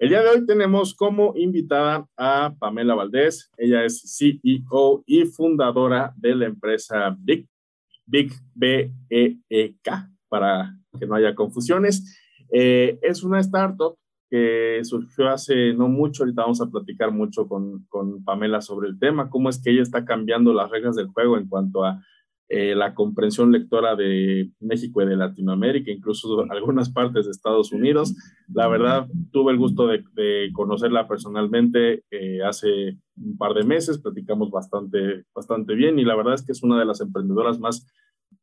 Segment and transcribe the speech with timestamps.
[0.00, 3.50] El día de hoy tenemos como invitada a Pamela Valdés.
[3.58, 7.46] Ella es CEO y fundadora de la empresa Big,
[8.06, 12.18] Big B E E K, para que no haya confusiones.
[12.50, 13.94] Eh, es una startup
[14.30, 16.22] que surgió hace no mucho.
[16.22, 19.82] Ahorita vamos a platicar mucho con, con Pamela sobre el tema, cómo es que ella
[19.82, 22.02] está cambiando las reglas del juego en cuanto a
[22.52, 28.12] eh, la comprensión lectora de México y de Latinoamérica, incluso algunas partes de Estados Unidos.
[28.52, 30.02] La verdad, tuve el gusto de,
[30.52, 36.34] conocerla personalmente eh, hace un par de meses, platicamos bastante, bastante bien y la verdad
[36.34, 37.86] es que es una de las emprendedoras más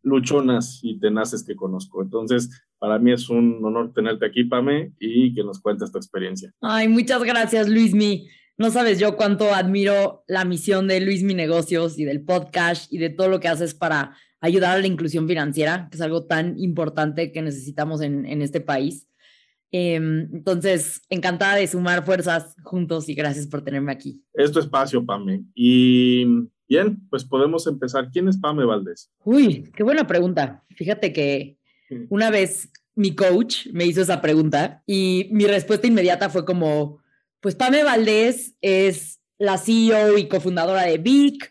[0.04, 2.02] luchonas y tenaces que conozco.
[2.02, 6.54] Entonces, para mí es un honor tenerte aquí, Pame, y que nos cuentes tu experiencia.
[6.62, 8.26] Ay, muchas gracias, Luismi.
[8.60, 12.98] No sabes yo cuánto admiro la misión de Luis Mi Negocios y del podcast y
[12.98, 16.58] de todo lo que haces para ayudar a la inclusión financiera, que es algo tan
[16.58, 19.08] importante que necesitamos en, este país.
[19.72, 24.24] Em, entonces, encantada de sumar fuerzas juntos y gracias por tenerme aquí.
[24.34, 25.44] Es tu espacio, Pame.
[25.54, 26.26] Y
[26.68, 28.10] bien, pues podemos empezar.
[28.12, 29.12] ¿Quién es Pame Valdés?
[29.24, 30.64] Uy, qué buena pregunta.
[30.76, 31.60] Fíjate que
[32.10, 37.00] una vez mi coach me hizo esa pregunta y mi respuesta inmediata fue como,
[37.48, 41.50] pues Pame Valdés es la CEO y cofundadora de Vic,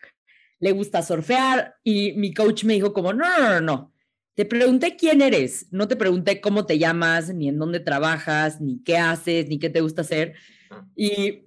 [0.61, 3.95] le gusta surfear y mi coach me dijo como, no, no, no, no,
[4.35, 8.83] te pregunté quién eres, no te pregunté cómo te llamas, ni en dónde trabajas, ni
[8.83, 10.35] qué haces, ni qué te gusta hacer.
[10.95, 11.47] Y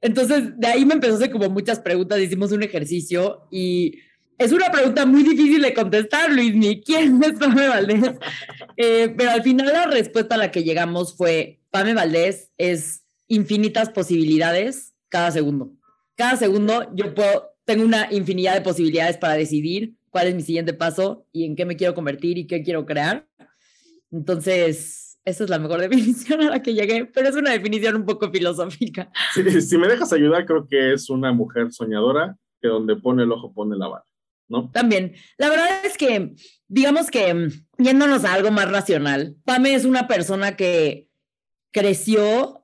[0.00, 3.98] entonces de ahí me empezó a hacer como muchas preguntas, hicimos un ejercicio y
[4.38, 8.00] es una pregunta muy difícil de contestar, Luis, ni quién es Pame Valdés.
[8.82, 13.88] Eh, pero al final la respuesta a la que llegamos fue, Pame Valdés es infinitas
[13.90, 15.72] posibilidades cada segundo.
[16.16, 20.74] Cada segundo yo puedo, tengo una infinidad de posibilidades para decidir cuál es mi siguiente
[20.74, 23.26] paso y en qué me quiero convertir y qué quiero crear.
[24.10, 28.04] Entonces, esa es la mejor definición a la que llegué, pero es una definición un
[28.04, 29.10] poco filosófica.
[29.32, 33.54] si me dejas ayudar, creo que es una mujer soñadora que donde pone el ojo
[33.54, 34.04] pone la bala,
[34.48, 34.70] ¿no?
[34.72, 36.34] También, la verdad es que,
[36.66, 37.48] digamos que
[37.78, 41.06] yéndonos a algo más racional, Pame es una persona que
[41.70, 42.59] creció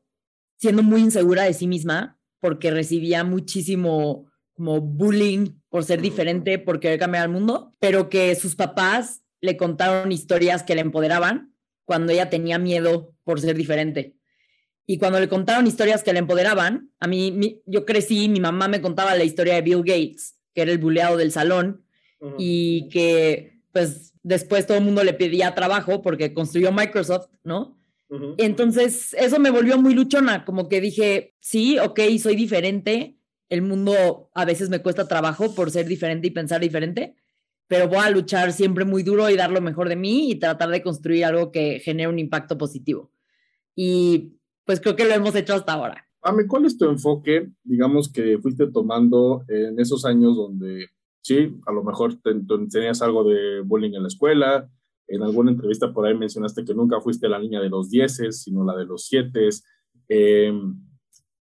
[0.57, 6.81] siendo muy insegura de sí misma porque recibía muchísimo como bullying por ser diferente, por
[6.81, 12.13] querer cambiar al mundo, pero que sus papás le contaron historias que le empoderaban cuando
[12.13, 14.17] ella tenía miedo por ser diferente.
[14.87, 18.81] Y cuando le contaron historias que le empoderaban, a mí, yo crecí, mi mamá me
[18.81, 21.85] contaba la historia de Bill Gates, que era el buleado del salón,
[22.39, 27.76] y que pues después todo el mundo le pedía trabajo porque construyó Microsoft, ¿no?
[28.39, 33.19] Entonces, eso me volvió muy luchona, como que dije, sí, ok, soy diferente,
[33.49, 37.17] el mundo a veces me cuesta trabajo por ser diferente y pensar diferente,
[37.69, 40.69] pero voy a luchar siempre muy duro y dar lo mejor de mí y tratar
[40.69, 43.11] de construir algo que genere un impacto positivo.
[43.75, 46.07] Y pues creo que lo hemos hecho hasta ahora.
[46.23, 50.89] Ame, ¿cuál es tu enfoque, digamos, que fuiste tomando en esos años donde,
[51.21, 54.69] sí, a lo mejor tenías algo de bullying en la escuela,
[55.09, 58.65] en alguna entrevista por ahí mencionaste que nunca fuiste la niña de los dieces, sino
[58.65, 59.49] la de los siete.
[60.09, 60.53] Eh,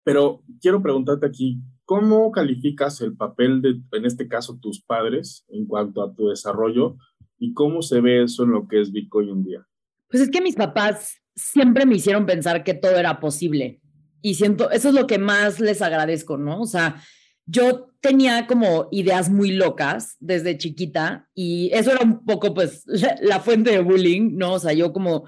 [0.03, 5.65] pero quiero preguntarte aquí, ¿cómo calificas el papel de, en este caso, tus padres en
[5.65, 6.97] cuanto a tu desarrollo
[7.39, 9.67] y cómo se ve eso en lo que es Bitcoin hoy en día?
[10.09, 13.81] Pues es que mis papás siempre me hicieron pensar que todo era posible
[14.21, 16.61] y siento, eso es lo que más les agradezco, ¿no?
[16.61, 17.01] O sea,
[17.45, 22.83] yo tenía como ideas muy locas desde chiquita y eso era un poco pues
[23.21, 24.53] la, fuente de bullying, ¿no?
[24.53, 25.25] O sea, yo como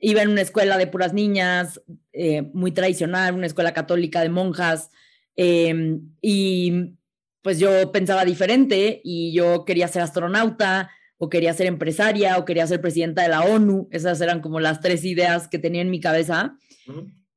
[0.00, 1.80] iba en una escuela de puras niñas,
[2.12, 4.90] eh, muy tradicional, una escuela católica de monjas,
[5.36, 6.96] em, y
[7.42, 12.66] pues yo pensaba diferente y yo quería ser astronauta o quería ser empresaria o quería
[12.66, 16.00] ser presidenta de la ONU, esas eran como las tres ideas que tenía en mi
[16.00, 16.56] cabeza.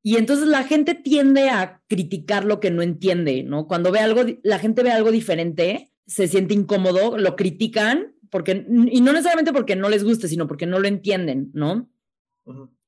[0.02, 3.68] Y entonces la gente tiende a criticar lo que no entiende, ¿no?
[3.68, 9.00] Cuando ve algo, la gente ve algo diferente, se siente incómodo, lo critican, porque, y
[9.00, 11.88] no necesariamente porque no les guste, sino porque no lo entienden, ¿no?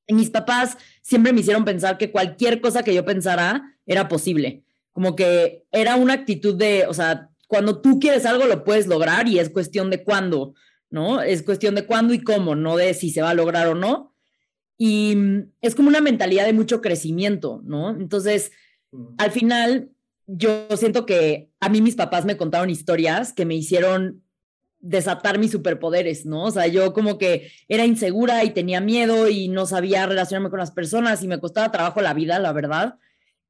[0.07, 4.63] Y mis papás siempre me hicieron pensar que cualquier cosa que yo pensara era posible.
[4.91, 9.27] Como que era una actitud de, o sea, cuando tú quieres algo lo puedes lograr
[9.27, 10.53] y es cuestión de cuándo,
[10.89, 11.21] ¿no?
[11.21, 14.14] Es cuestión de cuándo y cómo, no de si se va a lograr o no.
[14.77, 17.91] Y mm, es como una mentalidad de mucho crecimiento, ¿no?
[17.91, 18.51] Entonces,
[19.17, 19.89] al final,
[20.27, 24.23] yo siento que a mí mis papás me contaron historias que me hicieron
[24.79, 26.43] desatar mis superpoderes, ¿no?
[26.43, 30.59] O sea, yo como que era insegura y tenía miedo y no sabía relacionarme con
[30.59, 32.95] las personas y me costaba trabajo la vida, la verdad.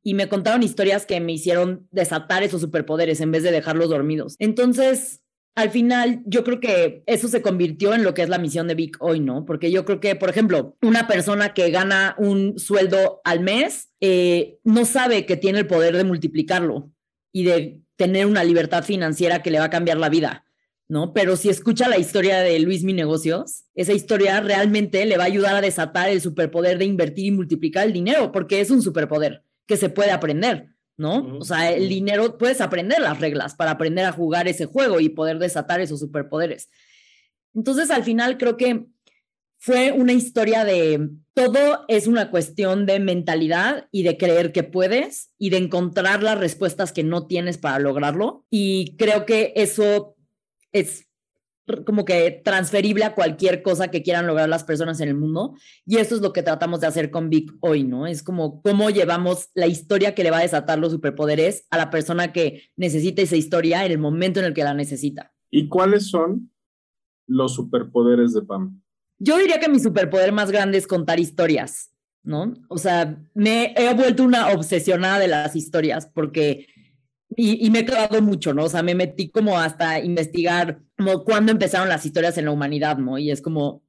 [0.01, 4.35] Y me contaron historias que me hicieron desatar esos superpoderes en vez de dejarlos dormidos.
[4.39, 5.23] Entonces,
[5.55, 8.75] al final, yo creo que eso se convirtió en lo que es la misión de
[8.75, 9.45] Vic hoy, ¿no?
[9.45, 14.59] Porque yo creo que, por ejemplo, una persona que gana un sueldo al mes eh,
[14.65, 16.91] no sabe que tiene el poder de multiplicarlo
[17.31, 20.45] y de tener una libertad financiera que le va a cambiar la vida.
[20.89, 21.13] ¿no?
[21.13, 25.27] Pero si escucha la historia de Luis Mi Negocios, esa historia realmente le va a
[25.27, 29.43] ayudar a desatar el superpoder de invertir y multiplicar el dinero, porque es un superpoder
[29.65, 31.37] que se puede aprender, ¿no?
[31.37, 35.09] O sea, el dinero, puedes aprender las reglas para aprender a jugar ese juego y
[35.09, 36.69] poder desatar esos superpoderes.
[37.53, 38.85] Entonces, al final creo que
[39.57, 45.31] fue una historia de todo es una cuestión de mentalidad y de creer que puedes
[45.37, 48.45] y de encontrar las respuestas que no tienes para lograrlo.
[48.49, 50.15] Y creo que eso
[50.71, 51.04] es
[51.85, 55.55] como que transferible a cualquier cosa que quieran lograr las personas en el mundo.
[55.85, 58.07] Y eso es lo que tratamos de hacer con Vic hoy, ¿no?
[58.07, 61.89] Es como cómo llevamos la historia que le va a desatar los superpoderes a la
[61.89, 65.33] persona que necesita esa historia en el momento en el que la necesita.
[65.49, 66.51] ¿Y cuáles son
[67.27, 68.81] los superpoderes de Pam?
[69.17, 71.91] Yo diría que mi superpoder más grande es contar historias,
[72.23, 72.53] ¿no?
[72.67, 76.67] O sea, me he vuelto una obsesionada de las historias porque
[77.37, 78.65] y, me he quedado mucho, ¿no?
[78.65, 82.97] O sea, me metí como hasta investigar como cuándo empezaron las historias en la humanidad,
[82.97, 83.17] ¿no?
[83.17, 83.83] Y es como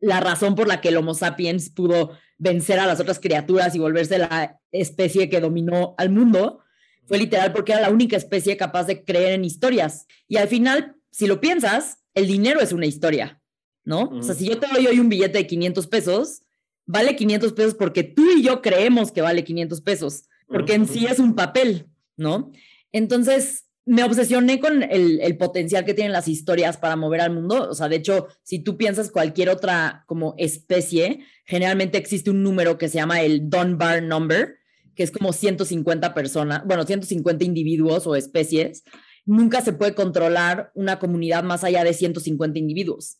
[0.00, 3.78] la razón por la que el Homo sapiens pudo vencer a las otras criaturas y
[3.78, 6.60] volverse la especie que dominó al mundo,
[7.06, 10.06] fue literal porque era la única especie capaz de creer en historias.
[10.28, 13.40] Y al final, si lo piensas, el dinero es una historia,
[13.84, 14.08] ¿no?
[14.08, 16.42] O sea, si yo te doy hoy un billete de 500 pesos,
[16.86, 21.06] vale 500 pesos porque tú y yo creemos que vale 500 pesos, porque en sí
[21.06, 21.86] es un papel,
[22.16, 22.52] ¿no?
[22.92, 27.68] Entonces, me obsesioné con el, potencial que tienen las historias para mover al mundo.
[27.70, 32.78] O sea, de hecho, si tú piensas cualquier otra como especie, generalmente existe un número
[32.78, 34.56] que se llama el Dunbar Number,
[34.96, 38.82] que es como 150 personas, bueno, 150 individuos o especies.
[39.24, 43.18] Nunca se puede controlar una comunidad más allá de 150 individuos.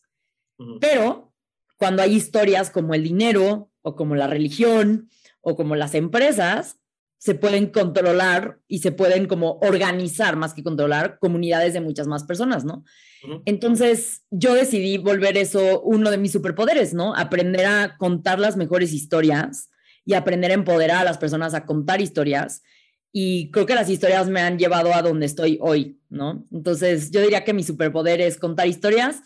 [0.81, 1.33] Pero
[1.77, 5.09] cuando hay historias como el dinero o como la religión
[5.39, 6.76] o como las empresas,
[7.17, 12.23] se pueden controlar y se pueden como organizar más que controlar comunidades de muchas más
[12.23, 12.83] personas, ¿no?
[13.45, 17.15] Entonces yo decidí volver eso uno de mis superpoderes, ¿no?
[17.15, 19.69] Aprender a contar las mejores historias
[20.05, 22.61] y aprender a empoderar a las personas a contar historias.
[23.11, 26.45] Y creo que las historias me han llevado a donde estoy hoy, ¿no?
[26.51, 29.21] Entonces yo diría que mi superpoder es contar historias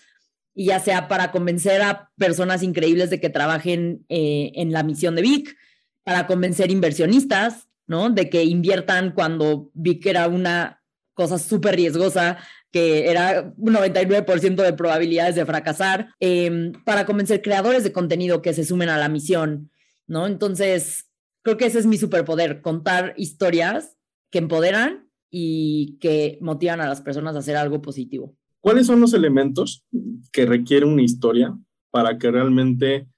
[0.56, 5.16] y ya sea para convencer a personas increíbles de que trabajen eh, en la misión
[5.16, 5.56] de Vic,
[6.04, 8.10] para convencer inversionistas, ¿no?
[8.10, 10.82] De que inviertan cuando vi que era una
[11.14, 12.38] cosa súper riesgosa,
[12.72, 18.54] que era un 99% de probabilidades de fracasar, em, para convencer creadores de contenido que
[18.54, 19.70] se sumen a la misión,
[20.08, 20.26] ¿no?
[20.26, 21.10] Entonces,
[21.44, 23.98] creo que ese es mi superpoder, contar historias
[24.32, 28.38] que empoderan y que motivan a las personas a hacer algo positivo.
[28.62, 29.84] ¿Cuáles son los elementos
[30.32, 31.58] que requiere una historia
[31.90, 33.10] para que realmente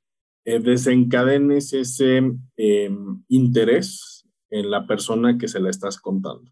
[0.46, 2.24] eh, desencadenes ese
[2.58, 4.23] em, interés
[4.54, 6.52] en la persona que se la estás contando?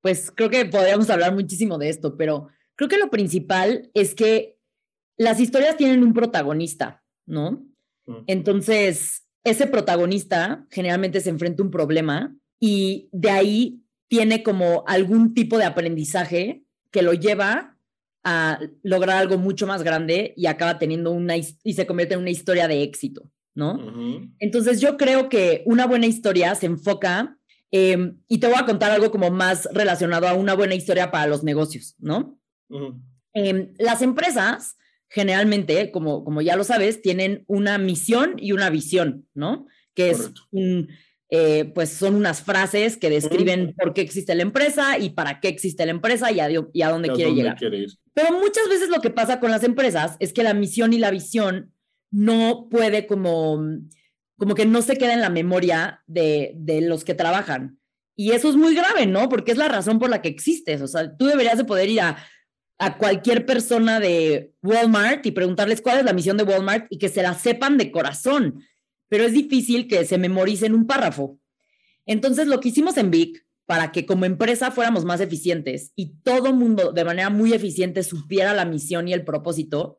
[0.00, 4.58] Pues creo que podríamos hablar muchísimo de esto, pero creo que lo principal es que
[5.18, 7.64] las historias tienen un protagonista, ¿no?
[8.26, 15.34] Entonces, ese protagonista generalmente se enfrenta a un problema y de ahí tiene como algún
[15.34, 17.76] tipo de aprendizaje que lo lleva
[18.22, 22.30] a lograr algo mucho más grande y acaba teniendo una y se convierte en una
[22.30, 23.30] historia de éxito.
[23.56, 24.28] ¿No?
[24.38, 27.36] Entonces yo creo que una buena historia se enfoca,
[27.72, 31.26] em, y te voy a contar algo como más relacionado a una buena historia para
[31.26, 32.38] los negocios, ¿no?
[33.32, 34.76] Em, las empresas
[35.08, 39.66] generalmente, como, como ya lo sabes, tienen una misión y una visión, ¿no?
[39.94, 40.30] Que es
[41.28, 45.48] eh, pues son unas frases que describen por qué existe la empresa y para qué
[45.48, 47.56] existe la empresa y a, y a dónde quiere llegar.
[47.58, 51.10] Pero muchas veces lo que pasa con las empresas es que la misión y la
[51.10, 51.72] visión
[52.16, 53.62] no puede como,
[54.38, 57.78] como que no se queda en la memoria de, de los que trabajan.
[58.16, 59.28] Y eso es muy grave, ¿no?
[59.28, 60.80] Porque es la razón por la que existes.
[60.80, 62.16] O sea, tú deberías de poder ir a,
[62.78, 67.10] a cualquier persona de Walmart y preguntarles cuál es la misión de Walmart y que
[67.10, 68.64] se la sepan de corazón.
[69.08, 71.38] Pero es difícil que se memoricen un párrafo.
[72.06, 76.54] Entonces, lo que hicimos en Vic para que como empresa fuéramos más eficientes y todo
[76.54, 79.98] mundo de manera muy eficiente supiera la misión y el propósito,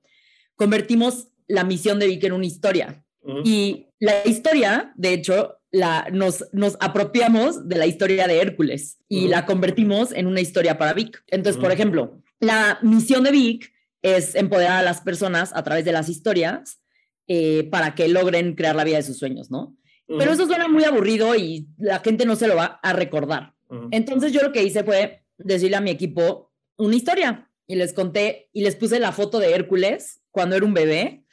[0.56, 3.04] convertimos la misión de Vic en una historia.
[3.44, 9.28] Y la historia, de hecho, la, nos, nos apropiamos de la historia de Hércules y
[9.28, 11.24] la convertimos en una historia para Vic.
[11.28, 15.92] Entonces, por ejemplo, la misión de Vic es empoderar a las personas a través de
[15.92, 16.82] las historias
[17.28, 19.76] eh, para que logren crear la vida de sus sueños, ¿no?
[20.08, 23.54] Pero eso suena muy aburrido y la gente no se lo va a recordar.
[23.92, 28.50] Entonces yo lo que hice fue decirle a mi equipo una historia y les conté
[28.54, 31.26] y les puse la foto de Hércules cuando era un bebé.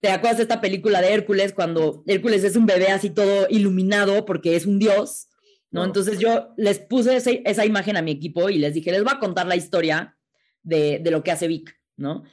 [0.00, 4.24] ¿Te acuerdas de esta película de Hércules cuando Hércules es un bebé así todo iluminado
[4.24, 5.28] porque es un dios?
[5.70, 5.84] ¿no?
[5.84, 9.18] Entonces yo les puse esa imagen a mi equipo y les dije, les voy a
[9.18, 10.16] contar la historia
[10.62, 12.24] de, de lo que hace Vic, ¿no?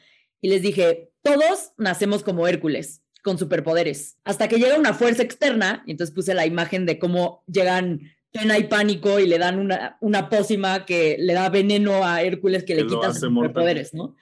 [0.42, 5.84] Y les dije, todos nacemos como Hércules, con superpoderes, hasta que llega una fuerza externa,
[5.86, 8.02] y entonces puse la imagen de cómo llegan
[8.36, 12.66] pena y pánico y le dan una, una pócima que le da veneno a Hércules
[12.66, 14.16] que, le quita sus superpoderes, ¿no?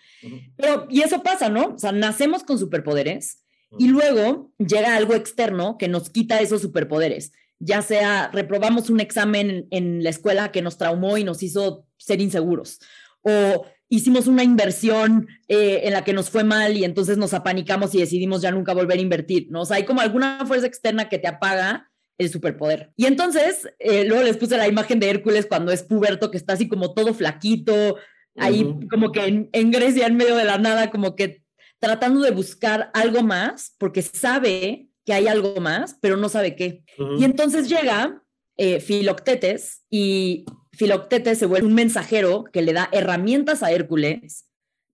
[0.56, 1.74] Pero, y eso pasa, ¿no?
[1.76, 3.44] O sea, nacemos con superpoderes
[3.80, 7.32] y luego llega algo externo que nos quita esos superpoderes.
[7.58, 12.22] Ya sea reprobamos un examen en la escuela que nos traumó y nos hizo ser
[12.22, 12.80] inseguros,
[13.22, 17.96] o hicimos una inversión eh, en la que nos fue mal y entonces nos apanicamos
[17.96, 19.62] y decidimos ya nunca volver a invertir, ¿no?
[19.62, 22.92] O sea, hay como alguna fuerza externa que te apaga el superpoder.
[22.96, 26.54] Y entonces, eh, luego les puse la imagen de Hércules cuando es puberto, que está
[26.54, 27.98] así como todo flaquito,
[28.36, 31.44] ahí como que en, Grecia, en medio de la nada, como que
[31.80, 36.84] tratando de buscar algo más, porque sabe que hay algo más, pero no sabe qué.
[37.18, 38.24] Y entonces llega
[38.58, 44.46] eh, Filoctetes y Filoctetes se vuelve un mensajero que le da herramientas a Hércules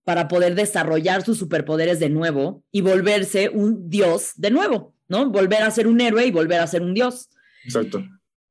[0.04, 5.28] para poder desarrollar sus superpoderes de nuevo y volverse un dios de nuevo, ¿no?
[5.28, 7.28] Volver a ser un héroe y volver a ser un dios.
[7.64, 8.02] Exacto.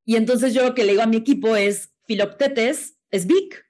[0.04, 3.64] Y entonces yo lo que le digo a mi equipo es, Filoctetes es Vic,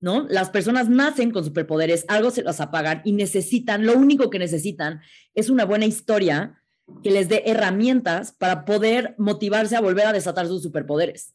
[0.00, 0.26] ¿no?
[0.28, 5.00] Las personas nacen con superpoderes, algo se las apagan y necesitan, lo único que necesitan
[5.34, 6.62] es una buena historia
[7.02, 11.34] que les dé herramientas para poder motivarse a volver a desatar sus superpoderes.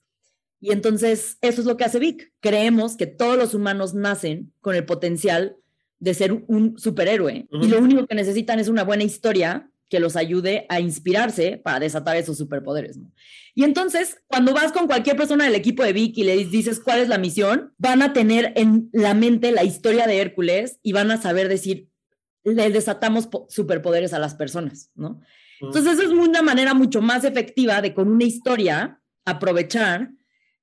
[0.59, 2.31] Y entonces eso es lo que hace Vic.
[2.39, 5.57] Creemos que todos los humanos nacen con el potencial
[5.97, 10.15] de ser un superhéroe y lo único que necesitan es una buena historia que los
[10.15, 12.97] ayude a inspirarse para desatar esos superpoderes.
[13.53, 16.99] Y entonces, cuando vas con cualquier persona del equipo de Vic y le dices cuál
[16.99, 21.11] es la misión, van a tener en la mente la historia de Hércules y van
[21.11, 21.89] a saber decir,
[22.45, 25.19] le desatamos superpoderes a las personas, ¿no?
[25.59, 30.11] Entonces, eso es una manera mucho más efectiva de con una historia aprovechar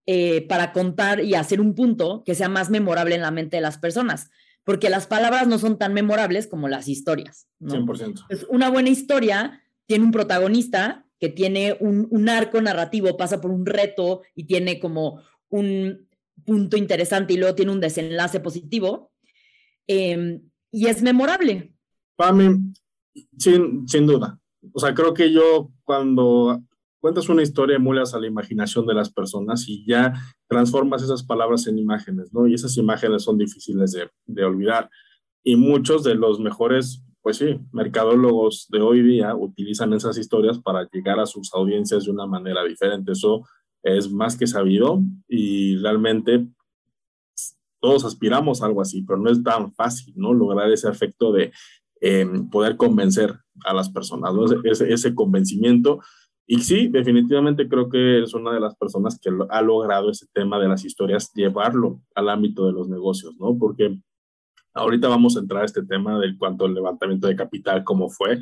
[0.07, 3.61] eh, para contar y hacer un punto que sea más memorable en la mente de
[3.61, 4.31] las personas,
[4.69, 7.49] porque las palabras no son tan memorables como las historias.
[7.59, 7.87] ¿no?
[7.87, 8.49] 100%.
[8.51, 14.21] una buena historia tiene un protagonista que tiene un, arco narrativo, pasa por un reto
[14.35, 16.07] y tiene como un
[16.45, 19.11] punto interesante y luego tiene un desenlace positivo
[19.87, 21.73] em, y es memorable.
[22.15, 22.75] Para mí,
[23.39, 24.39] sin, sin duda.
[24.75, 26.63] O sea, creo que yo cuando
[27.01, 30.15] cuentas una historia, emulas a la imaginación de las personas y ya
[30.49, 32.47] transformas esas palabras en imágenes, ¿no?
[32.47, 34.91] Y esas imágenes son difíciles de, de olvidar.
[35.45, 40.89] Y muchos de los mejores, pues sí, mercadólogos de hoy día utilizan esas historias para
[40.91, 43.13] llegar a sus audiencias de una manera diferente.
[43.13, 43.47] Eso
[43.83, 46.49] es más que sabido y realmente
[47.81, 50.35] todos aspiramos a algo así, pero no es tan fácil, ¿no?
[50.35, 51.53] Lograr ese efecto de
[52.01, 54.45] eh, poder convencer a las personas, ¿no?
[54.65, 56.01] ese, ese convencimiento
[56.51, 60.59] y sí, definitivamente creo que es una de las personas que ha logrado ese tema
[60.59, 63.59] de las historias, llevarlo al ámbito de los negocios, ¿no?
[63.59, 64.01] Porque
[64.73, 68.41] ahorita vamos a entrar a este tema del cuanto al levantamiento de capital, cómo fue,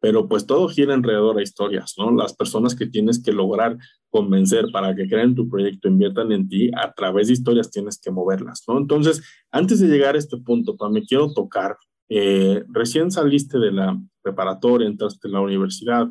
[0.00, 2.10] pero pues todo gira alrededor de historias, ¿no?
[2.10, 3.76] Las personas que tienes que lograr
[4.08, 8.10] convencer para que creen tu proyecto, inviertan en ti, a través de historias tienes que
[8.10, 8.78] moverlas, ¿no?
[8.78, 11.76] Entonces, antes de llegar a este punto, me quiero tocar,
[12.08, 16.08] eh, recién saliste de la preparatoria, entraste en la universidad,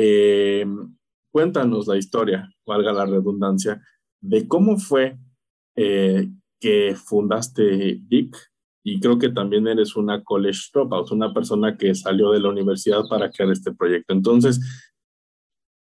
[0.00, 0.64] eh,
[1.32, 3.82] cuéntanos la historia, valga la redundancia,
[4.20, 5.18] de cómo fue
[5.74, 6.28] eh,
[6.60, 8.36] que fundaste DIC
[8.84, 13.02] y creo que también eres una college dropout, una persona que salió de la universidad
[13.10, 14.14] para crear este proyecto.
[14.14, 14.60] Entonces,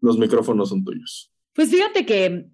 [0.00, 1.30] los micrófonos son tuyos.
[1.54, 2.46] Pues fíjate que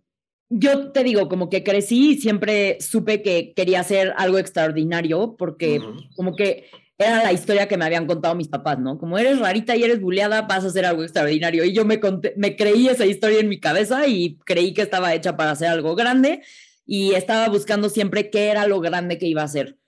[0.51, 5.81] yo te digo, como que crecí y siempre supe que quería hacer algo extraordinario porque
[6.17, 6.67] como que
[7.05, 8.99] era la historia que me habían contado mis papás, ¿no?
[8.99, 11.65] Como eres rarita y eres buleada, vas a hacer algo extraordinario.
[11.65, 12.01] Y yo me,
[12.37, 15.95] me creí esa historia en mi cabeza y creí que estaba hecha para hacer algo
[15.95, 16.43] grande
[16.87, 19.79] y estaba buscando siempre qué era lo grande que iba a hacer.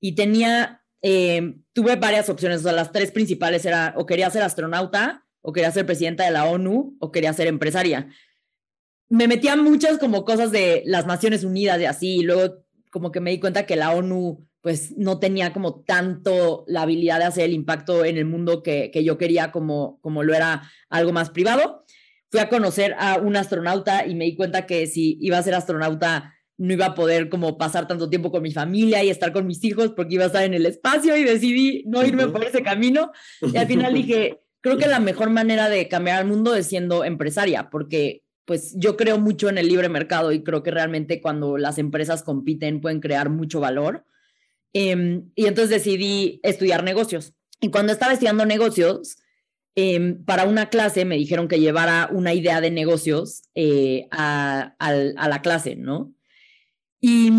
[0.00, 4.42] Y tenía, eh, tuve varias opciones, o sea, las tres principales era o quería ser
[4.42, 8.08] astronauta, o quería ser presidenta de la ONU, o quería ser empresaria.
[9.08, 13.20] Me metía muchas como cosas de las Naciones Unidas y así, y luego como que
[13.20, 17.44] me di cuenta que la ONU pues no tenía como tanto la habilidad de hacer
[17.44, 21.84] el impacto en el mundo que, yo quería como, como lo era algo más privado.
[22.32, 25.54] Fui a conocer a un astronauta y me di cuenta que si iba a ser
[25.54, 29.46] astronauta no iba a poder como pasar tanto tiempo con mi familia y estar con
[29.46, 32.64] mis hijos porque iba a estar en el espacio y decidí no irme por ese
[32.64, 33.12] camino.
[33.40, 37.04] Y al final dije, creo que la mejor manera de cambiar al mundo es siendo
[37.04, 41.56] empresaria, porque pues yo creo mucho en el libre mercado y creo que realmente cuando
[41.56, 44.04] las empresas compiten pueden crear mucho valor.
[44.78, 47.32] Em, y entonces decidí estudiar negocios.
[47.62, 49.16] Y cuando estaba estudiando negocios,
[49.74, 55.28] em, para una clase me dijeron que llevara una idea de negocios eh, a, a,
[55.28, 56.12] la clase, ¿no?
[57.00, 57.32] Y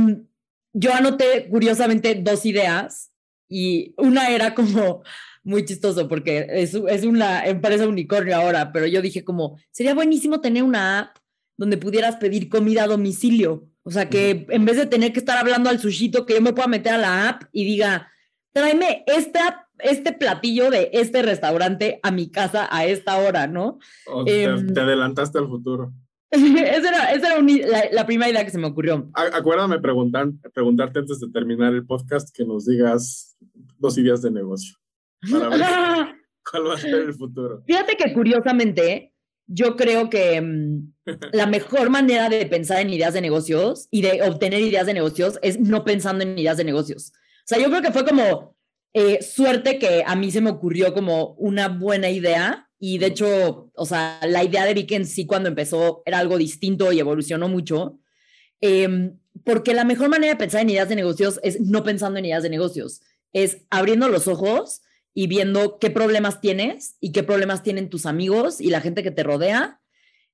[0.73, 3.11] yo anoté curiosamente dos ideas
[3.47, 5.03] y una era como
[5.43, 10.41] muy chistoso porque es, es una empresa unicornio ahora, pero yo dije como, sería buenísimo
[10.41, 11.17] tener una app
[11.55, 13.69] donde pudieras pedir comida a domicilio.
[13.87, 16.51] O sea, que en vez de tener que estar hablando al sushito, que yo me
[16.51, 18.11] pueda meter a la app y diga,
[18.51, 23.79] tráeme esta, este platillo de este restaurante a mi casa a esta hora, ¿no?
[24.25, 25.93] te, em, adelantaste al futuro.
[26.31, 29.09] esa era, esa era la, la, primera idea que se me ocurrió.
[29.13, 33.37] Acuérdame preguntar, preguntarte antes de terminar el podcast que nos digas
[33.77, 34.75] dos ideas de negocio
[35.31, 35.61] para ver
[36.51, 37.63] cuál va a ser el futuro.
[37.65, 39.13] Fíjate que curiosamente,
[39.47, 40.93] yo creo que mm,
[41.33, 45.39] la mejor manera de pensar en ideas de negocios y de obtener ideas de negocios
[45.41, 47.11] es no pensando en ideas de negocios.
[47.13, 48.55] O sea, yo creo que fue como
[48.93, 53.71] eh, suerte que a mí se me ocurrió como una buena idea y de hecho,
[53.73, 57.47] o sea, la idea de Vic en sí cuando empezó era algo distinto y evolucionó
[57.47, 57.99] mucho.
[58.61, 62.25] Em, porque la mejor manera de pensar en ideas de negocios es no pensando en
[62.25, 63.01] ideas de negocios,
[63.33, 64.81] es abriendo los ojos
[65.17, 69.09] y viendo qué problemas tienes y qué problemas tienen tus amigos y la gente que
[69.09, 69.81] te rodea.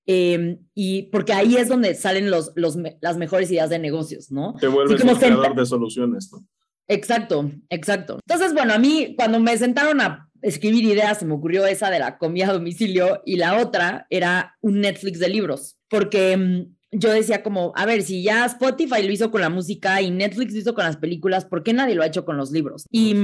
[0.06, 4.56] Em, y porque ahí es donde salen los, los, las mejores ideas de negocios, ¿no?
[4.60, 6.46] Te vuelves un creador de soluciones, ¿no?
[6.90, 8.20] Exacto, exacto.
[8.28, 12.00] Entonces, bueno, a mí cuando me sentaron a escribir ideas, se me ocurrió esa de
[12.00, 17.12] la comida a domicilio y la otra era un Netflix de libros, porque em, yo
[17.12, 20.60] decía como, a ver, si ya Spotify lo hizo con la música y Netflix lo
[20.60, 22.86] hizo con las películas, ¿por qué nadie lo ha hecho con los libros?
[22.92, 23.16] Y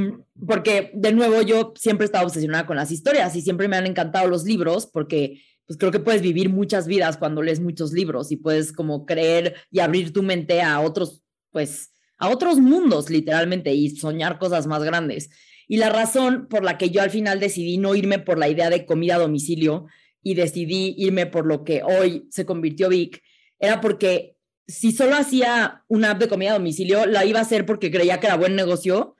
[0.45, 3.85] porque, de nuevo, yo siempre he estado obsesionada con las historias y siempre me han
[3.85, 8.31] encantado los libros porque pues creo que puedes vivir muchas vidas cuando lees muchos libros
[8.31, 13.71] y puedes como creer y abrir tu mente a otros, pues, a otros mundos literalmente
[13.75, 15.29] y soñar cosas más grandes.
[15.67, 18.71] Y la razón por la que yo al final decidí no irme por la idea
[18.71, 19.85] de comida a domicilio
[20.23, 23.21] y decidí irme por lo que hoy se convirtió Vic
[23.59, 27.65] era porque si solo hacía una app de comida a domicilio, la iba a hacer
[27.65, 29.15] porque creía que era buen negocio,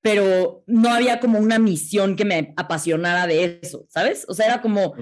[0.00, 4.24] pero no había como una misión que me apasionara de eso, ¿sabes?
[4.28, 4.94] O sea, era como,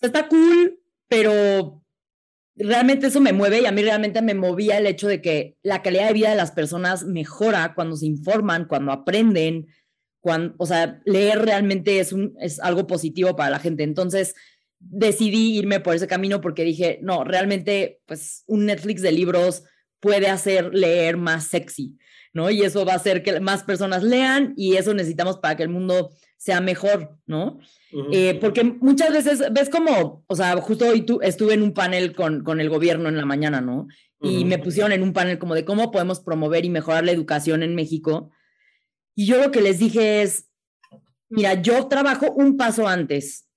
[0.00, 1.82] está cool, pero
[2.56, 5.82] realmente eso me mueve y a mí realmente me movía el hecho de que la
[5.82, 9.68] calidad de vida de las personas mejora cuando se informan, cuando aprenden,
[10.20, 13.84] cuando, o sea, leer realmente es, un, es algo positivo para la gente.
[13.84, 14.34] Entonces,
[14.80, 19.64] decidí irme por ese camino porque dije, no, realmente, pues un Netflix de libros
[20.00, 21.98] puede hacer leer más sexy,
[22.32, 22.50] ¿no?
[22.50, 25.68] Y eso va a hacer que más personas lean y eso necesitamos para que el
[25.68, 27.58] mundo sea mejor, ¿no?
[28.12, 32.14] Eh, porque muchas veces ves como, o sea, justo hoy tú, estuve en un panel
[32.14, 33.88] con, con el gobierno en la mañana, ¿no?
[34.20, 37.62] Y me pusieron en un panel como de cómo podemos promover y mejorar la educación
[37.62, 38.30] en México.
[39.14, 40.48] Y yo lo que les dije es,
[41.28, 43.47] mira, yo trabajo un paso antes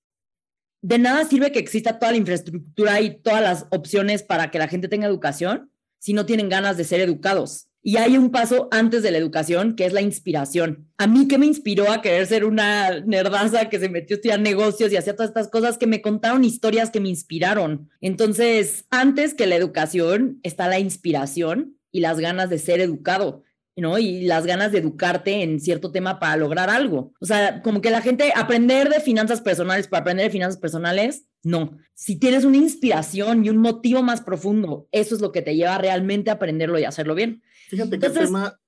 [0.81, 4.67] de nada sirve que exista toda la infraestructura y todas las opciones para que la
[4.67, 7.67] gente tenga educación si no tienen ganas de ser educados.
[7.83, 10.87] Y hay un paso antes de la educación, que es la inspiración.
[10.97, 14.39] A mí que me inspiró a querer ser una nerdaza que se metió a estudiar
[14.39, 17.89] negocios y hacía todas estas cosas que me contaron historias que me inspiraron.
[17.99, 23.43] Entonces, antes que la educación está la inspiración y las ganas de ser educado.
[23.75, 23.97] ¿No?
[23.97, 27.13] Y las ganas de educarte en cierto tema para lograr algo.
[27.19, 31.25] O sea, como que la gente aprender de finanzas personales para aprender de finanzas personales,
[31.43, 31.77] no.
[31.93, 35.77] Si tienes una inspiración y un motivo más profundo, eso es lo que te lleva
[35.77, 37.41] realmente a aprenderlo y hacerlo bien.
[37.69, 38.59] Fíjate qué tema,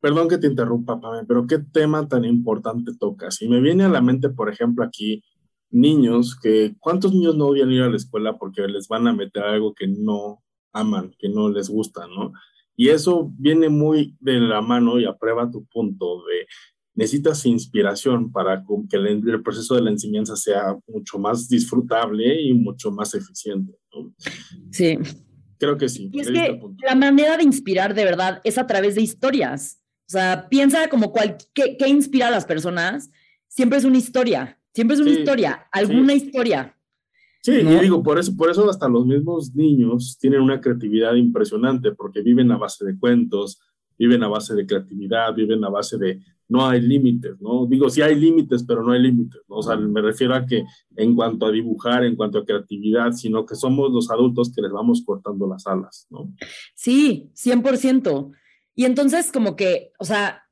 [0.00, 3.40] perdón que te interrumpa, Pame, pero qué tema tan importante tocas.
[3.42, 5.22] Y me viene a la mente, por ejemplo, aquí
[5.70, 9.44] niños que, ¿cuántos niños no odian ir a la escuela porque les van a meter
[9.44, 12.32] algo que no aman, que no les gusta, ¿no?
[12.80, 16.46] Y eso viene muy de la mano y aprueba tu punto de
[16.94, 22.90] necesitas inspiración para que el, proceso de la enseñanza sea mucho más disfrutable y mucho
[22.90, 23.74] más eficiente.
[24.70, 24.96] Sí.
[25.58, 26.08] Creo que sí.
[26.10, 29.82] Y es que la manera de inspirar de verdad es a través de historias.
[30.08, 33.10] O sea, piensa como cual, qué, inspira a las personas.
[33.46, 34.58] Siempre es una historia.
[34.72, 36.74] Siempre es una historia, alguna historia.
[37.42, 41.92] Sí, y digo, por eso, por eso hasta los mismos niños tienen una creatividad impresionante,
[41.92, 43.60] porque viven a base de cuentos,
[43.98, 47.64] viven a base de creatividad, viven a base de no hay límites, ¿no?
[47.66, 49.56] Digo, sí hay límites, pero no hay límites, ¿no?
[49.56, 50.64] O sea, me refiero a que
[50.96, 54.72] en cuanto a dibujar, en cuanto a creatividad, sino que somos los adultos que les
[54.72, 56.32] vamos cortando las alas, ¿no?
[56.74, 58.32] Sí, 100%.
[58.74, 60.42] Y entonces como que, o sea,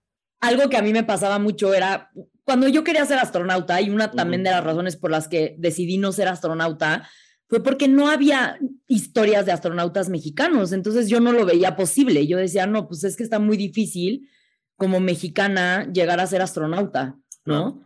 [0.40, 2.11] algo que a mí me pasaba mucho era
[2.49, 5.99] cuando yo quería ser astronauta, y una también de las razones por las que decidí
[5.99, 7.07] no ser astronauta,
[7.47, 12.27] fue porque no había historias de astronautas mexicanos, entonces yo no lo veía posible.
[12.27, 14.31] Yo decía, no, pues es que está muy difícil
[14.77, 17.83] como mexicana llegar a ser astronauta, ¿no?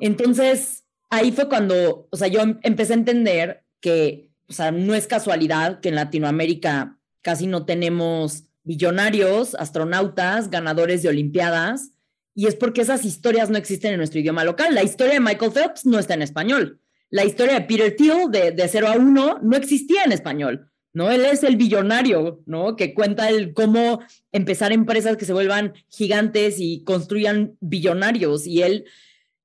[0.00, 5.06] Entonces, ahí fue cuando, o sea, yo empecé a entender que, o sea, no es
[5.06, 11.92] casualidad que en Latinoamérica casi no tenemos millonarios, astronautas, ganadores de Olimpiadas,
[12.34, 14.74] y es porque esas historias no existen en nuestro idioma local.
[14.74, 16.80] La historia de Michael Phelps no está en español.
[17.10, 20.70] La historia de Peter Thiel de, de 0 a 1 no existía en español.
[20.94, 21.10] ¿no?
[21.10, 22.76] Él es el billonario, ¿no?
[22.76, 24.00] Que cuenta el cómo
[24.32, 28.46] empezar empresas que se vuelvan gigantes y construyan billonarios.
[28.46, 28.84] Y él,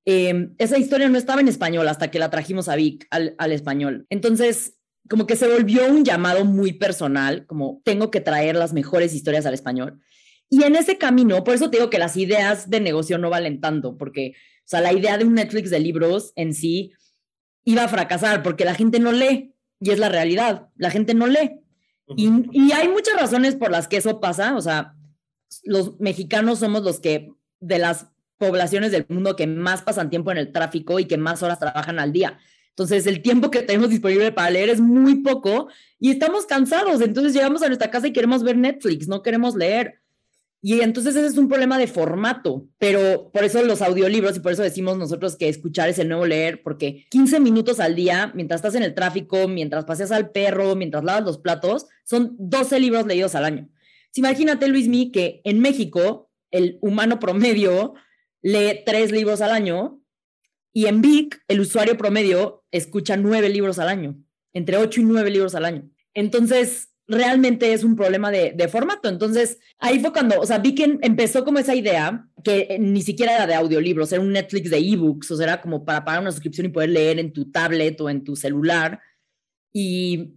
[0.05, 3.51] em, esa historia no estaba en español hasta que la trajimos a Vic al, al,
[3.51, 4.05] español.
[4.11, 4.75] Entonces,
[5.09, 9.47] como que se volvió un llamado muy personal, como tengo que traer las mejores historias
[9.47, 9.99] al español.
[10.49, 13.61] Y en ese camino, por eso te digo que las ideas de negocio no valen
[13.61, 16.93] tanto, porque, o sea, la idea de un Netflix de libros en sí
[17.65, 21.27] iba a fracasar porque la gente no lee y es la realidad, la gente no
[21.27, 21.61] lee.
[22.15, 24.95] y, y, hay muchas razones por las que eso pasa, o sea,
[25.63, 28.07] los mexicanos somos los que de las
[28.37, 31.99] poblaciones del mundo que más pasan tiempo en el tráfico y que más horas trabajan
[31.99, 32.39] al día.
[32.69, 35.67] Entonces, el tiempo que tenemos disponible para leer es muy poco
[35.99, 37.01] y estamos cansados.
[37.01, 39.98] Entonces, llegamos a nuestra casa y queremos ver Netflix, no queremos leer.
[40.61, 44.51] Y entonces ese es un problema de formato, pero por eso los audiolibros y por
[44.51, 48.59] eso decimos nosotros que escuchar es el nuevo leer, porque 15 minutos al día, mientras
[48.59, 53.05] estás en el tráfico, mientras paseas al perro, mientras lavas los platos, son 12 libros
[53.05, 53.69] leídos al año.
[54.15, 57.93] imagínate, Luismi, que en México el humano promedio
[58.41, 60.01] lee tres libros al año
[60.73, 64.17] y en Vic el usuario promedio escucha nueve libros al año,
[64.53, 65.89] entre ocho y nueve libros al año.
[66.13, 69.09] Entonces, realmente es un problema de, formato.
[69.09, 73.01] Entonces, ahí fue cuando, o sea, vi que empezó como esa idea, que eh, ni
[73.01, 76.21] siquiera era de audiolibros, era un Netflix de ebooks, o sea, era como para pagar
[76.21, 78.99] una suscripción y poder leer en tu tablet o en tu celular.
[79.73, 80.35] Y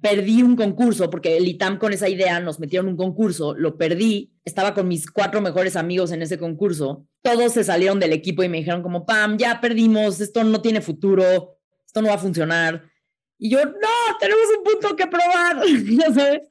[0.00, 4.32] perdí un concurso, porque el ITAM con esa idea nos metieron un concurso, lo perdí,
[4.44, 8.48] estaba con mis cuatro mejores amigos en ese concurso, todos se salieron del equipo y
[8.48, 12.84] me dijeron como, Pam, ya perdimos, esto no tiene futuro, esto no va a funcionar
[13.38, 16.42] y yo, no, tenemos un punto que probar, ya sabes.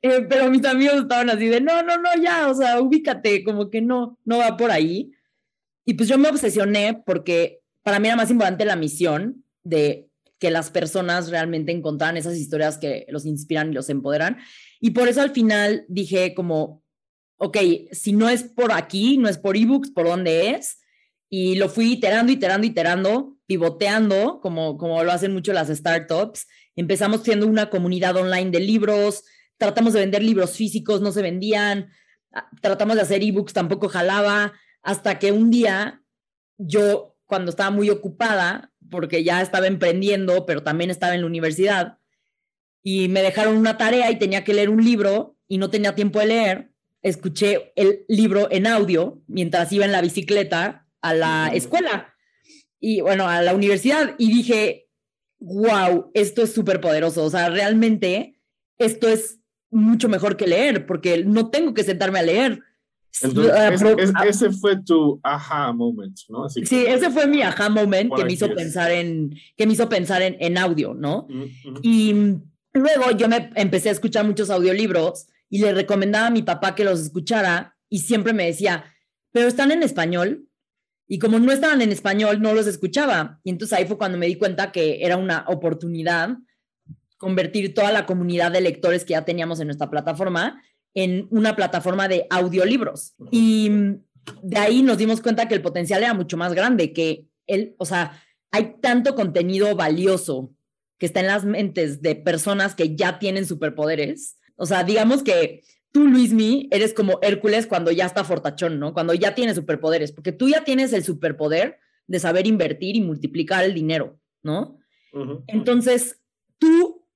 [0.00, 3.68] Eh, pero mis amigos estaban así de, no, no, no, ya, o sea, ubícate, como
[3.68, 5.12] que no, no va por ahí.
[5.84, 10.50] Y pues yo me obsesioné porque para mí era más importante la misión de que
[10.50, 14.38] las personas realmente encontraran esas historias que los inspiran y los empoderan.
[14.80, 16.82] Y por eso al final dije como,
[17.36, 17.58] ok,
[17.92, 20.78] si no es por aquí, no es por ebooks, ¿por dónde es?
[21.28, 26.46] Y lo fui iterando, iterando, iterando pivoteando, como, como lo hacen mucho las startups.
[26.76, 29.24] Empezamos siendo una comunidad online de libros,
[29.58, 31.90] tratamos de vender libros físicos, no se vendían,
[32.32, 34.52] ah, tratamos de hacer ebooks, tampoco jalaba,
[34.82, 36.02] hasta que un día
[36.58, 41.98] yo, cuando estaba muy ocupada, porque ya estaba emprendiendo, pero también estaba en la universidad,
[42.82, 46.18] y me dejaron una tarea y tenía que leer un libro y no tenía tiempo
[46.18, 46.70] de leer,
[47.02, 52.11] escuché el libro en audio mientras iba en la bicicleta a la escuela
[52.82, 54.88] y bueno, a la universidad y dije,
[55.38, 57.24] wow, esto es súper poderoso.
[57.24, 58.40] O sea, realmente
[58.76, 59.38] esto es
[59.70, 62.60] mucho mejor que leer porque no tengo que sentarme a leer.
[63.22, 66.48] Entonces, ah, ese fue tu aha moment, ¿no?
[66.48, 70.20] sí, ese fue mi aha moment que me hizo pensar en, que me hizo pensar
[70.22, 71.28] en, en audio, ¿no?
[71.82, 72.14] Y
[72.72, 76.84] luego yo me empecé a escuchar muchos audiolibros y le recomendaba a mi papá que
[76.84, 78.86] los escuchara y siempre me decía,
[79.30, 80.48] pero están en español.
[81.08, 83.40] Y como no estaban en español, no los escuchaba.
[83.44, 86.36] Y entonces ahí fue cuando me di cuenta que era una oportunidad
[87.18, 90.60] convertir toda la comunidad de lectores que ya teníamos en nuestra plataforma
[90.94, 93.14] en una plataforma de audiolibros.
[93.30, 93.70] Y
[94.42, 97.84] de ahí nos dimos cuenta que el potencial era mucho más grande, que él, o
[97.84, 100.52] sea, hay tanto contenido valioso
[100.98, 104.36] que está en las mentes de personas que ya tienen superpoderes.
[104.56, 108.92] O sea, digamos que tú, Luismi, eres como Hércules cuando ya está fortachón, ¿no?
[108.94, 113.64] Cuando ya tiene superpoderes, porque tú ya tienes el superpoder de saber invertir y multiplicar
[113.64, 114.78] el dinero, ¿no?
[115.46, 116.20] Entonces,
[116.58, 117.06] tú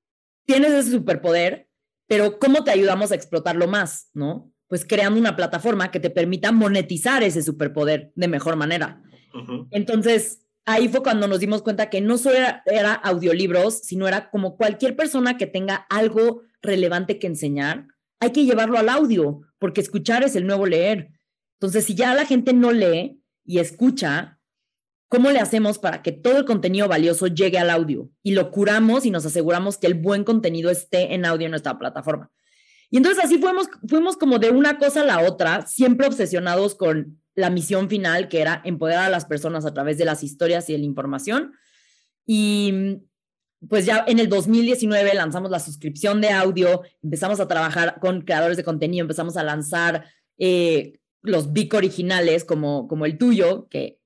[0.45, 1.69] tienes ese superpoder,
[2.07, 4.53] pero ¿cómo te ayudamos a explotarlo más, ¿no?
[4.69, 9.03] Pues creando una plataforma que te permita monetizar ese superpoder de mejor manera.
[9.71, 14.31] Entonces, ahí fue cuando nos dimos cuenta que no solo era, era, audiolibros, sino era
[14.31, 17.87] como cualquier persona que tenga algo relevante que enseñar,
[18.21, 21.11] hay que llevarlo al audio, porque escuchar es el nuevo leer.
[21.59, 24.39] Entonces, si ya la gente no lee y escucha,
[25.09, 28.11] ¿cómo le hacemos para que todo el contenido valioso llegue al audio?
[28.23, 31.79] Y lo curamos y nos aseguramos que el buen contenido esté en audio en nuestra
[31.79, 32.31] plataforma.
[32.91, 37.21] Y entonces así fuimos, fuimos como de una cosa a la otra, siempre obsesionados con
[37.35, 40.73] la misión final, que era empoderar a las personas a través de las historias y
[40.73, 41.53] de la información.
[42.25, 43.03] Y
[43.69, 48.57] pues ya en el 2019 lanzamos la suscripción de audio, empezamos a trabajar con creadores
[48.57, 50.05] de contenido, empezamos a lanzar
[50.39, 53.99] eh, los BIC originales como, como el tuyo, que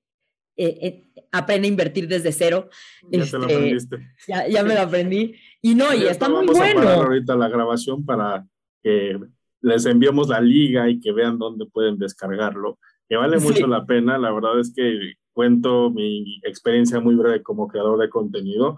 [0.57, 2.69] eh, eh, aprende a invertir desde cero.
[3.03, 3.97] Ya te lo este, aprendiste.
[4.27, 5.35] Ya, ya, me lo aprendí.
[5.61, 6.59] Y no, y está muy bueno.
[6.59, 8.45] Vamos a parar ahorita la grabación para
[8.83, 9.19] que
[9.61, 14.17] les enviemos la liga y que vean dónde pueden descargarlo, que vale mucho la pena.
[14.17, 18.77] La verdad es que cuento mi experiencia muy breve como creador de contenido.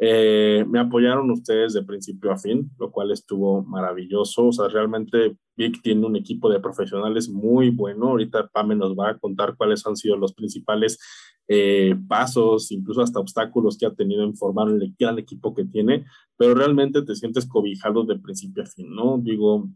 [0.00, 4.46] Eh, me apoyaron ustedes de principio a fin, lo cual estuvo maravilloso.
[4.46, 8.08] O sea, realmente Vic tiene un equipo de profesionales muy bueno.
[8.08, 10.98] Ahorita Pame nos va a contar cuáles han sido los principales
[11.48, 16.04] eh, pasos, incluso hasta obstáculos que ha tenido en formar el gran equipo que tiene,
[16.36, 19.18] pero realmente te sientes cobijado de principio a fin, ¿no?
[19.18, 19.68] Digo,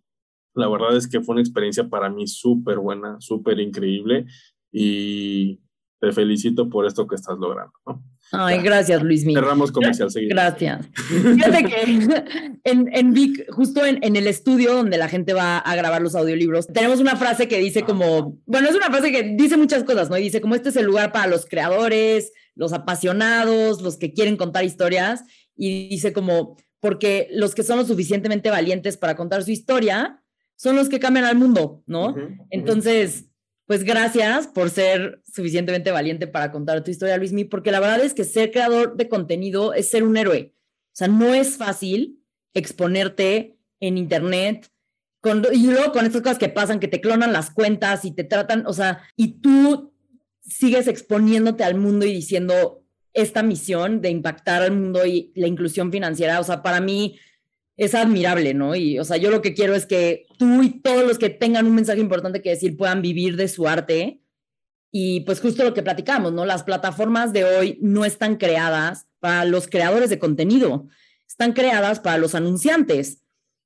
[0.54, 4.26] la verdad es que fue una experiencia para mí súper buena, súper increíble
[4.70, 5.60] y
[5.98, 8.02] te felicito por esto que estás logrando, ¿no?
[8.32, 9.42] Ay, gracias, Luis Miguel.
[9.42, 10.30] Cerramos comercial seguido.
[10.30, 10.88] Gracias.
[10.94, 12.24] Fíjate que
[12.64, 16.14] en, en Vic, justo en, en, el estudio donde la gente va a grabar los
[16.14, 20.08] audiolibros, tenemos una frase que dice como, bueno, es una frase que dice muchas cosas,
[20.08, 20.16] ¿no?
[20.16, 24.36] Y dice como este es el lugar para los creadores, los apasionados, los que quieren
[24.36, 25.24] contar historias.
[25.54, 30.22] Y dice como, porque los que son lo suficientemente valientes para contar su historia
[30.56, 32.14] son los que cambian al mundo, ¿no?
[32.50, 33.26] Entonces
[33.72, 38.12] pues gracias por ser suficientemente valiente para contar tu historia, Luismi, porque la verdad es
[38.12, 40.52] que ser creador de contenido es ser un héroe.
[40.54, 44.70] O sea, no es fácil exponerte en internet
[45.22, 48.24] con, y luego con estas cosas que pasan, que te clonan las cuentas y te
[48.24, 49.94] tratan, o sea, y tú
[50.42, 55.90] sigues exponiéndote al mundo y diciendo esta misión de impactar al mundo y la inclusión
[55.90, 57.18] financiera, o sea, para mí
[57.76, 58.74] es admirable, ¿no?
[58.74, 61.66] Y, o sea, yo lo que quiero es que tú y todos los que tengan
[61.66, 64.20] un mensaje importante que decir puedan vivir de su arte.
[64.90, 66.44] Y pues justo lo que platicamos, ¿no?
[66.44, 70.86] Las plataformas de hoy no están creadas para los creadores de contenido,
[71.26, 73.22] están creadas para los anunciantes.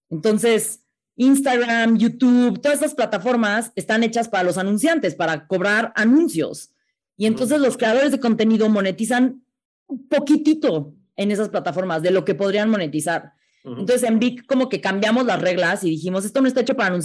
[0.08, 0.84] Entonces,
[1.16, 6.70] Instagram, YouTube, todas estas plataformas están hechas para los anunciantes, para cobrar anuncios.
[7.16, 9.42] Y entonces los creadores de contenido monetizan
[9.86, 13.32] un poquitito en esas plataformas de lo que podrían monetizar.
[13.66, 16.96] Entonces en Vic como que cambiamos las reglas y dijimos, esto no está hecho para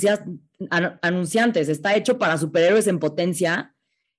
[1.02, 3.74] anunciantes, está hecho para superhéroes en potencia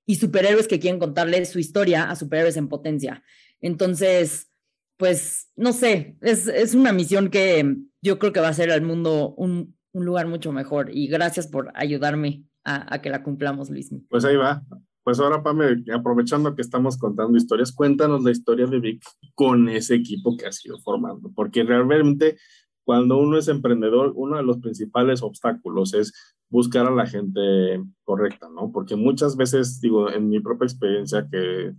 [0.05, 3.23] y superhéroes que quieren contarle su historia a superhéroes en potencia.
[3.61, 4.51] Entonces,
[4.97, 9.33] pues, no sé, es, una misión que yo creo que va a hacer al mundo
[9.37, 13.91] un, lugar mucho mejor y gracias por ayudarme a, a que la cumplamos, Luis.
[14.09, 14.63] Pues ahí va.
[15.03, 19.03] Pues ahora, Pame, aprovechando que estamos contando historias, cuéntanos la historia de Vic
[19.35, 22.37] con ese equipo que ha sido formando, porque realmente
[22.85, 26.13] cuando uno es emprendedor, uno de los principales obstáculos es
[26.49, 28.71] buscar a la gente correcta, ¿no?
[28.71, 31.73] Porque muchas veces, digo, en mi propia experiencia que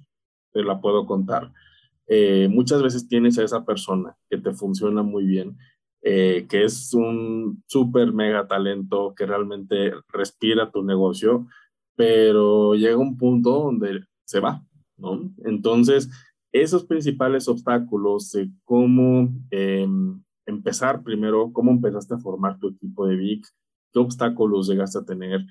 [0.53, 1.53] te la puedo contar,
[2.07, 5.57] eh, muchas veces tienes a esa persona que te funciona muy bien,
[6.03, 11.47] eh, que es un súper mega talento, que realmente respira tu negocio,
[11.96, 14.64] pero llega un punto donde se va,
[14.96, 15.33] ¿no?
[15.44, 16.11] Entonces,
[16.52, 23.16] esos principales obstáculos de cómo em, empezar primero, cómo empezaste a formar tu equipo de
[23.16, 23.46] VIC,
[23.92, 25.44] qué obstáculos llegaste a tener,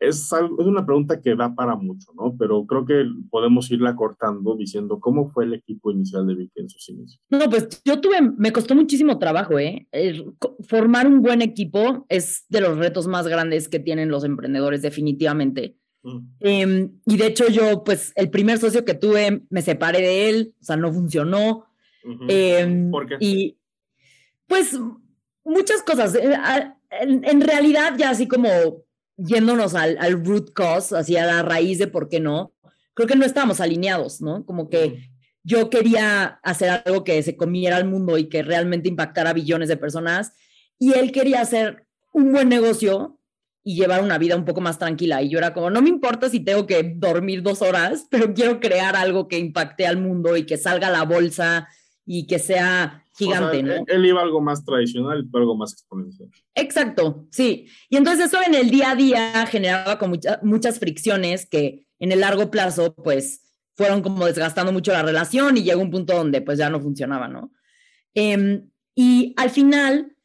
[0.00, 2.34] es, es una pregunta que da para mucho, ¿no?
[2.38, 6.70] Pero creo que podemos irla cortando diciendo cómo fue el equipo inicial de Vic en
[6.70, 7.20] sus inicios.
[7.28, 9.86] No, pues yo tuve, me costó muchísimo trabajo, ¿eh?
[10.66, 15.76] formar un buen equipo es de los retos más grandes que tienen los emprendedores, definitivamente.
[16.40, 20.54] Em, y de hecho yo, pues el primer socio que tuve, me separé de él,
[20.60, 21.66] o sea, no funcionó.
[22.28, 23.16] Em, ¿Por qué?
[23.20, 23.58] Y
[24.46, 24.78] pues
[25.44, 26.14] muchas cosas.
[26.14, 26.36] Eh,
[26.90, 28.48] en, realidad ya así como
[29.16, 32.52] yéndonos al, al, root cause, hacia la raíz de por qué no,
[32.94, 34.44] creo que no estábamos alineados, ¿no?
[34.44, 35.10] Como que
[35.42, 39.68] yo quería hacer algo que se comiera al mundo y que realmente impactara a billones
[39.68, 40.32] de personas
[40.78, 43.19] y él quería hacer un buen negocio
[43.62, 45.22] y llevar una vida un poco más tranquila.
[45.22, 48.60] Y yo era como, no me importa si tengo que dormir dos horas, pero quiero
[48.60, 51.68] crear algo que impacte al mundo y que salga a la bolsa
[52.06, 53.84] y que sea gigante, ¿no?
[53.86, 56.30] Él iba algo más tradicional y algo más exponencial.
[56.54, 57.66] Exacto, sí.
[57.88, 62.20] Y entonces eso en el día a día generaba con muchas fricciones que en el
[62.20, 66.58] largo plazo, pues, fueron como desgastando mucho la relación y llegó un punto donde pues
[66.58, 67.52] ya no funcionaba, ¿no?
[68.14, 70.16] Em, y al final,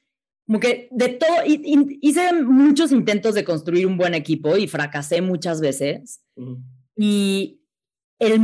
[0.45, 5.59] como que de todo, hice muchos intentos de construir un buen equipo y fracasé muchas
[5.59, 6.21] veces.
[6.95, 7.61] Y
[8.19, 8.39] el,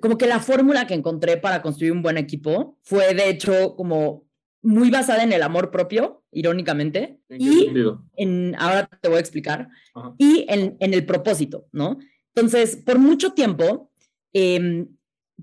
[0.00, 4.24] como que la fórmula que encontré para construir un buen equipo fue de hecho como
[4.62, 7.20] muy basada en el amor propio, irónicamente.
[7.28, 7.70] y
[8.16, 9.68] en, ahora te voy a explicar.
[10.16, 11.98] Y en, en, el propósito, ¿no?
[12.34, 13.90] Entonces, por mucho tiempo,
[14.32, 14.86] eh,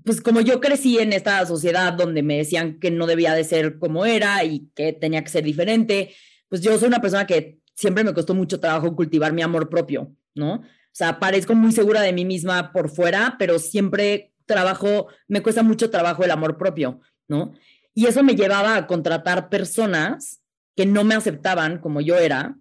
[0.04, 3.78] pues como yo crecí en esta sociedad donde me decían que no debía de ser
[3.78, 6.14] como era y que tenía que ser diferente,
[6.48, 10.14] pues yo soy una persona que siempre me costó mucho trabajo cultivar mi amor propio,
[10.34, 10.54] ¿no?
[10.54, 15.62] O sea, parezco muy segura de mí misma por fuera, pero siempre trabajo, me cuesta
[15.62, 17.52] mucho trabajo el amor propio, ¿no?
[17.94, 20.42] Y eso me llevaba a contratar personas
[20.76, 22.56] que no me aceptaban como yo era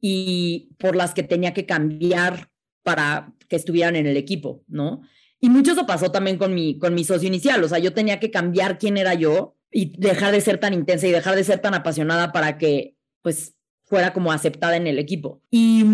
[0.00, 2.50] y por las que tenía que cambiar
[2.82, 5.02] para que estuvieran en el equipo, ¿no?
[5.44, 8.20] Y mucho eso pasó también con mi, con mi socio inicial, o sea, yo tenía
[8.20, 11.58] que cambiar quién era yo y dejar de ser tan intensa y dejar de ser
[11.58, 15.42] tan apasionada para que, pues, fuera como aceptada en el equipo.
[15.50, 15.84] Y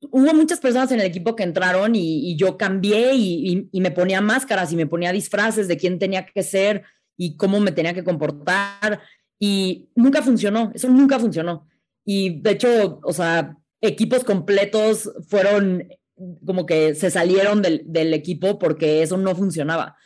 [0.00, 4.22] hubo muchas personas en el equipo que entraron y, yo cambié y, y, me ponía
[4.22, 6.84] máscaras y me ponía disfraces de quién tenía que ser
[7.18, 9.02] y cómo me tenía que comportar
[9.38, 11.68] y nunca funcionó, eso nunca funcionó.
[12.02, 15.86] Y de hecho, o sea, equipos completos fueron
[16.44, 19.96] como que se salieron del, del, equipo porque eso no funcionaba.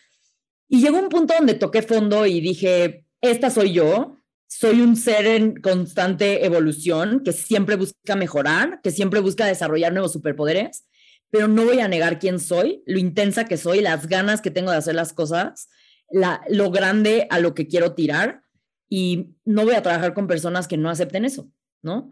[0.69, 5.27] Y llegó un punto donde toqué fondo y dije, esta soy yo, soy un ser
[5.27, 10.87] en constante evolución que siempre busca mejorar, que siempre busca desarrollar nuevos superpoderes,
[11.31, 14.73] pero no voy a negar quién soy, lo intensa que soy, las ganas que tengo
[14.73, 15.69] de hacer las cosas,
[16.11, 18.43] la, lo grande a lo que quiero tirar
[18.89, 21.49] y no voy a trabajar con personas que no acepten eso,
[21.83, 22.11] ¿no?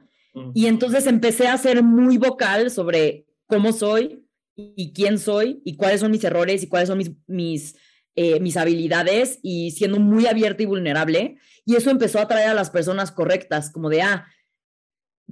[0.54, 6.00] Y entonces empecé a ser muy vocal sobre cómo soy y quién soy y cuáles
[6.00, 7.76] son mis errores y cuáles son mis, mis,
[8.14, 11.38] eh, mis habilidades y siendo muy abierta y vulnerable.
[11.64, 14.26] Y eso empezó a atraer a las personas correctas, como de, ah,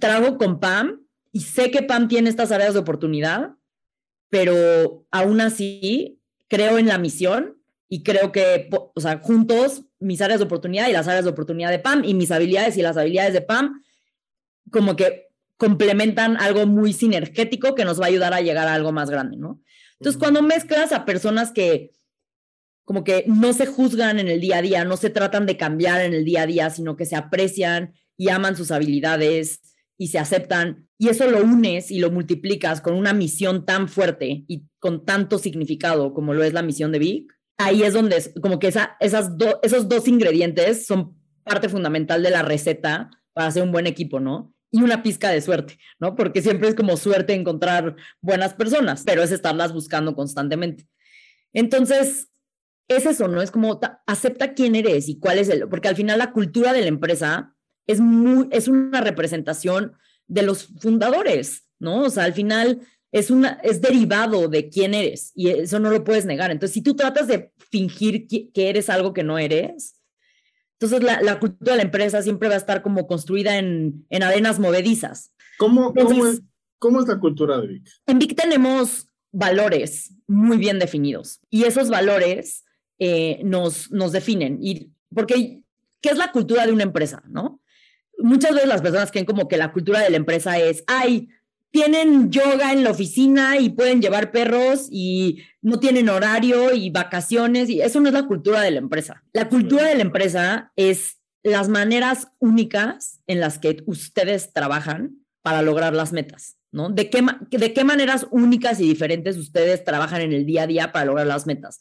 [0.00, 3.50] trabajo con Pam y sé que Pam tiene estas áreas de oportunidad,
[4.30, 10.40] pero aún así creo en la misión y creo que, o sea, juntos mis áreas
[10.40, 13.32] de oportunidad y las áreas de oportunidad de Pam y mis habilidades y las habilidades
[13.32, 13.82] de Pam,
[14.70, 15.25] como que
[15.56, 19.36] complementan algo muy sinergético que nos va a ayudar a llegar a algo más grande,
[19.36, 19.62] ¿no?
[19.98, 21.92] Entonces, cuando mezclas a personas que
[22.84, 26.02] como que no se juzgan en el día a día, no se tratan de cambiar
[26.02, 29.60] en el día a día, sino que se aprecian y aman sus habilidades
[29.98, 34.44] y se aceptan, y eso lo unes y lo multiplicas con una misión tan fuerte
[34.46, 38.58] y con tanto significado como lo es la misión de Vic, ahí es donde como
[38.58, 43.72] que esa, esas esos dos ingredientes son parte fundamental de la receta para hacer un
[43.72, 44.54] buen equipo, ¿no?
[44.76, 46.14] Y una pizca de suerte, ¿no?
[46.14, 50.86] Porque siempre es como suerte encontrar buenas personas, pero es estarlas buscando constantemente.
[51.54, 52.28] Entonces,
[52.88, 53.40] es eso, ¿no?
[53.40, 56.82] Es como acepta quién eres y cuál es el, porque al final la cultura de
[56.82, 57.54] la empresa
[57.86, 62.02] es muy, es una representación de los fundadores, ¿no?
[62.02, 62.80] O sea, al final
[63.12, 66.50] es una, es derivado de quién eres y eso no lo puedes negar.
[66.50, 69.95] Entonces, si tú tratas de fingir que eres algo que no eres,
[70.78, 74.58] entonces, la, cultura de la empresa siempre va a estar como construida en, en arenas
[74.58, 75.32] movedizas.
[75.56, 76.42] ¿Cómo, cómo, es,
[76.78, 77.88] ¿Cómo es la cultura de Vic?
[78.06, 82.64] En Vic tenemos valores muy bien definidos y esos valores
[82.98, 84.58] eh, nos, nos definen.
[84.60, 85.62] Y porque,
[86.02, 87.22] ¿qué es la cultura de una empresa?
[87.26, 87.62] ¿no?
[88.18, 91.30] Muchas veces las personas creen como que la cultura de la empresa es, ay,
[91.70, 97.68] tienen yoga en la oficina y pueden llevar perros y no tienen horario y vacaciones
[97.68, 99.22] y eso no es la cultura de la empresa.
[99.32, 105.62] La cultura de la empresa es las maneras únicas en las que ustedes trabajan para
[105.62, 106.90] lograr las metas, ¿no?
[106.90, 110.92] ¿De qué, de qué maneras únicas y diferentes ustedes trabajan en el día a día
[110.92, 111.78] para lograr las metas?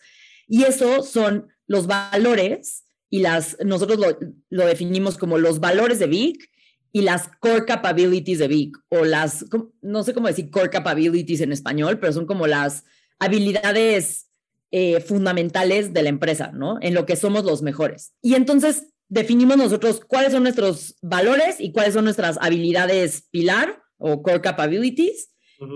[0.48, 4.20] Y eso son los valores y las, nosotros lo,
[4.50, 6.50] lo definimos como los valores de Vic
[6.92, 9.46] y las core capabilities de Vic, o las,
[9.82, 12.86] no sé cómo decir core capabilities en español, pero son como las
[13.20, 14.30] habilidades
[14.72, 16.78] eh, fundamentales de la empresa, ¿no?
[16.82, 18.14] En lo que somos los mejores.
[18.22, 24.22] Y entonces definimos nosotros cuáles son nuestros valores y cuáles son nuestras habilidades pilar o
[24.22, 25.30] core capabilities.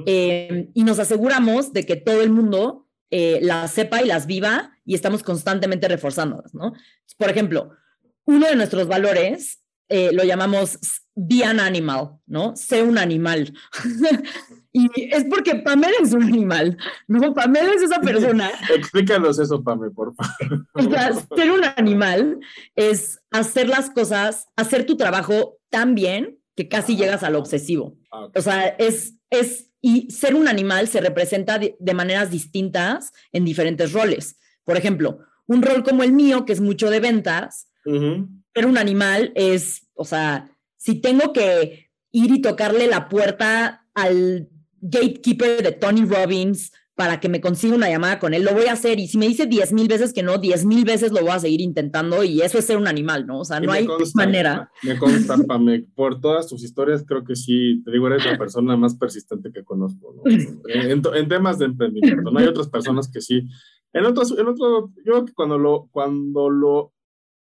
[0.06, 4.74] Eh, y nos aseguramos de que todo el mundo eh, las sepa y las viva
[4.86, 6.74] y estamos constantemente reforzándolas, ¿no?
[7.18, 7.72] Por ejemplo,
[8.26, 10.78] uno de nuestros valores eh, lo llamamos
[11.16, 12.56] be an animal, ¿no?
[12.56, 13.54] Sé un animal.
[14.72, 16.78] y es porque Pamela es un animal,
[17.08, 17.34] ¿no?
[17.34, 18.52] Pamela es esa persona.
[18.74, 20.66] Explícanos eso, Pamela, por favor.
[20.74, 22.40] O sea, ser un animal
[22.76, 27.98] es hacer las cosas, hacer tu trabajo tan bien que casi llegas al obsesivo.
[28.12, 33.44] Ah, o sea, es, es, y ser un animal se representa de, maneras distintas en
[33.44, 34.40] diferentes roles.
[34.64, 38.26] Por ejemplo, un rol como el mío, que es mucho de ventas, uh
[38.60, 44.50] pero un animal es, o sea, si tengo que ir y tocarle la puerta al
[44.82, 48.74] gatekeeper de Tony Robbins para que me consiga una llamada con él, lo voy a
[48.74, 49.00] hacer.
[49.00, 51.40] Y si me dice diez mil veces que no, diez mil veces lo voy a
[51.40, 53.40] seguir intentando y eso es ser un animal, ¿no?
[53.40, 54.70] O sea, no hay manera.
[54.84, 58.76] Me consta, Pame, por todas tus historias, creo que sí, te digo, eres la persona
[58.76, 60.30] más persistente que conozco, ¿no?
[60.30, 62.38] en, en, temas de emprendimiento, ¿no?
[62.38, 63.48] Hay otras personas que sí.
[63.94, 66.94] En otros, en otro, yo creo que cuando lo, cuando lo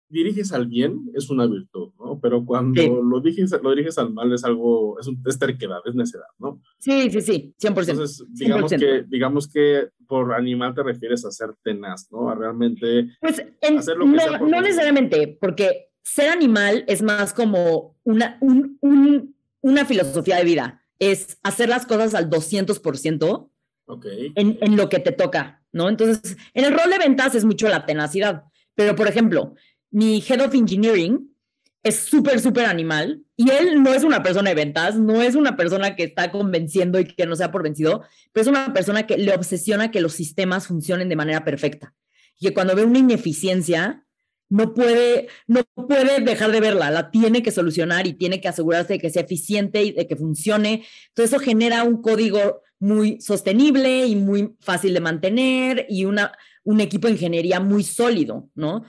[0.08, 2.18] diriges al bien es una virtud, ¿no?
[2.20, 5.94] Pero cuando lo, diriges, lo diriges al mal es algo, es, un, es terquedad, es
[5.94, 6.60] necedad, ¿no?
[6.78, 7.90] Sí, sí, sí, 100%.
[7.90, 12.30] Entonces, digamos, Que, digamos que por animal te refieres a ser tenaz, ¿no?
[12.30, 13.44] A realmente pues
[13.78, 18.78] hacer lo que no, sea no necesariamente, porque ser animal es más como una, un,
[18.80, 23.50] un, una filosofía de vida, es hacer las cosas al 200%
[23.86, 24.32] okay.
[24.34, 25.88] en, en lo que te toca, ¿no?
[25.88, 28.44] Entonces, en el rol de ventas es mucho la tenacidad.
[28.78, 29.56] Pero, por ejemplo,
[29.90, 31.34] mi head of engineering
[31.82, 35.56] es súper, súper animal y él no es una persona de ventas, no es una
[35.56, 39.16] persona que está convenciendo y que no sea por vencido, pero es una persona que
[39.16, 41.94] le obsesiona que los sistemas funcionen de manera perfecta
[42.38, 44.04] y que cuando ve una ineficiencia
[44.50, 48.94] no puede, no puede dejar de verla, la tiene que solucionar y tiene que asegurarse
[48.94, 50.84] de que sea eficiente y de que funcione.
[51.14, 56.32] Todo eso genera un código muy sostenible y muy fácil de mantener y una,
[56.64, 58.84] un equipo de ingeniería muy sólido, ¿no?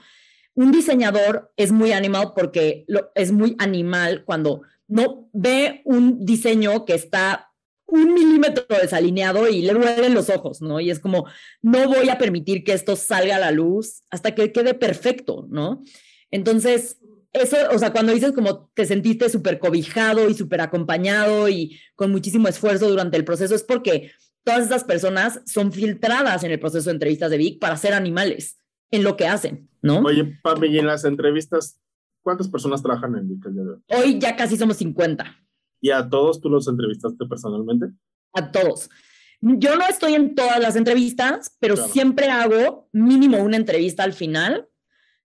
[0.54, 2.84] Un diseñador es muy animal porque
[3.14, 7.50] es muy animal cuando no ve un diseño que está
[7.86, 10.80] un milímetro desalineado y le duelen los ojos, ¿no?
[10.80, 11.26] Y es como,
[11.62, 15.82] no voy a permitir que esto salga a la luz hasta que quede perfecto, ¿no?
[16.30, 16.98] Entonces,
[17.32, 22.10] eso, o sea, cuando dices como te sentiste súper cobijado y súper acompañado y con
[22.10, 24.12] muchísimo esfuerzo durante el proceso, es porque
[24.44, 28.59] todas estas personas son filtradas en el proceso de entrevistas de Vic para ser animales
[28.90, 30.00] en lo que hacen, ¿no?
[30.00, 31.80] Oye, Pame, y en las entrevistas,
[32.22, 33.46] ¿cuántas personas trabajan en Vic
[33.88, 35.24] Hoy ya casi somos 50.
[35.80, 37.86] ¿Y a todos tú los entrevistaste personalmente?
[38.32, 38.90] A todos.
[39.40, 44.68] Yo no estoy en todas las entrevistas, pero siempre hago mínimo una entrevista al final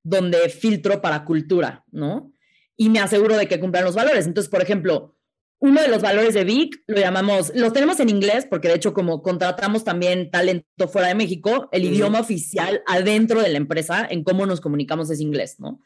[0.04, 2.32] donde filtro para cultura, ¿no?
[2.78, 4.26] Y me aseguro de que cumplan los valores.
[4.26, 5.15] Entonces, por ejemplo,
[5.60, 8.94] uno de los valores de Vic lo llamamos, los tenemos en inglés porque de hecho
[8.94, 14.24] como contratamos también talento fuera de México, el idioma oficial adentro de la empresa en
[14.24, 15.80] cómo nos comunicamos es inglés, ¿no?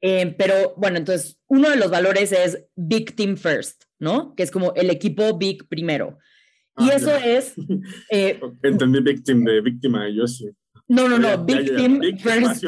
[0.00, 4.34] Eh, pero bueno, entonces uno de los valores es Big Team First, ¿no?
[4.34, 6.18] Que es como el equipo Big primero.
[6.78, 7.54] y ah, eso es...
[8.10, 10.50] Eh, Entendí Big Team de víctima, yo sí.
[10.86, 12.64] No, no, no, Big Team First.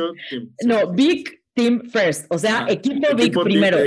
[0.65, 3.79] No, Big Team First, o sea, equipo Vic primero.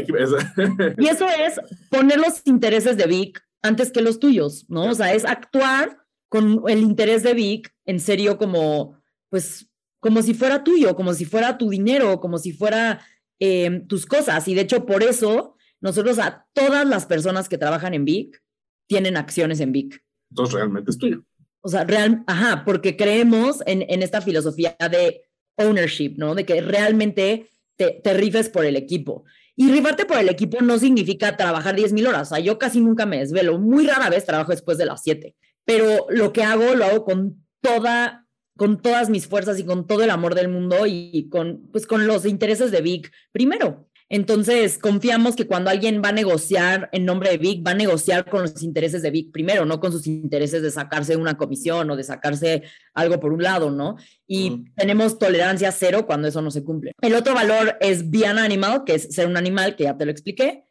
[0.98, 1.62] y eso es
[1.92, 4.86] poner los intereses de Vic antes que los tuyos, ¿no?
[4.86, 6.00] O sea, es actuar
[6.30, 9.00] con el interés de Vic en serio como,
[9.30, 13.06] pues, como si fuera tuyo, como si fuera tu dinero, como si fuera
[13.38, 14.48] em, tus cosas.
[14.48, 18.42] Y de hecho, por eso, nosotros a todas las personas que trabajan en Vic
[18.88, 20.04] tienen acciones en Vic.
[20.32, 21.24] Entonces, realmente es tuyo.
[21.62, 25.22] O sea, real, ajá, porque creemos en, en esta filosofía de
[25.58, 26.34] ownership, ¿no?
[26.34, 27.48] De que realmente
[27.80, 29.24] te, rifes por el equipo.
[29.56, 32.32] Y rifarte por el equipo no significa trabajar 10 mil horas.
[32.32, 33.58] O sea, yo casi nunca me desvelo.
[33.58, 35.36] Muy rara vez trabajo después de las 7.
[35.66, 38.26] Pero lo que hago, lo hago con toda
[38.58, 42.08] con todas mis fuerzas y con todo el amor del mundo y con, pues, con
[42.08, 43.89] los intereses de Vic primero.
[44.12, 48.28] Entonces, confiamos que cuando alguien va a negociar en nombre de Vic, va a negociar
[48.28, 51.96] con los intereses de Vic primero, no con sus intereses de sacarse una comisión o
[51.96, 52.64] de sacarse
[52.96, 53.98] algo por un lado, ¿no?
[54.26, 56.94] Y tenemos tolerancia cero cuando eso no se cumple.
[57.02, 60.06] El otro valor es be an animal, que es ser un animal, que ya te
[60.06, 60.64] lo expliqué.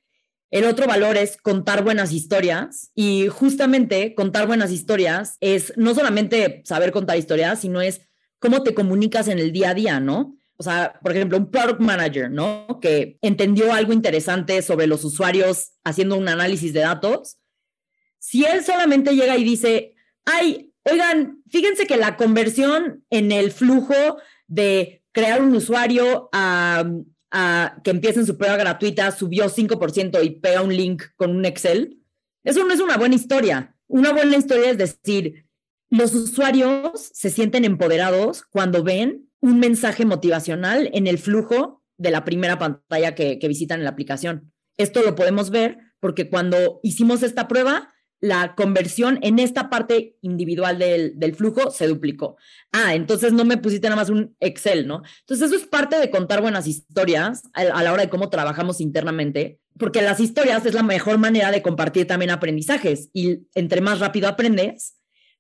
[0.51, 6.62] El otro valor es contar buenas historias y justamente contar buenas historias es no solamente
[6.64, 8.01] saber contar historias, sino es
[8.39, 10.38] cómo te comunicas en el día a día, ¿no?
[10.59, 12.80] O sea, por ejemplo, un product manager, ¿no?
[12.82, 17.38] Que entendió algo interesante sobre los usuarios haciendo un análisis de datos.
[18.18, 19.94] Si él solamente llega y dice,
[20.24, 23.94] ay, oigan, fíjense que la conversión en el flujo
[24.48, 26.84] de crear un usuario a,
[27.84, 32.00] que empiece en su prueba gratuita subió 5% y pega un link con un Excel,
[32.42, 33.76] eso no es una buena historia.
[33.86, 35.46] Una buena historia es decir,
[35.88, 42.24] los usuarios se sienten empoderados cuando ven un mensaje motivacional en el flujo de la
[42.24, 44.53] primera pantalla que, visitan en la aplicación.
[44.76, 50.78] Esto lo podemos ver porque cuando hicimos esta prueba, la conversión en esta parte individual
[50.78, 52.36] del, flujo se duplicó.
[52.72, 55.03] Ah, entonces no me pusiste nada más un Excel, ¿no?
[55.20, 58.80] Entonces eso es parte de contar buenas historias a, a, la hora de cómo trabajamos
[58.80, 64.01] internamente, porque las historias es la mejor manera de compartir también aprendizajes y entre más
[64.01, 64.97] rápido aprendes,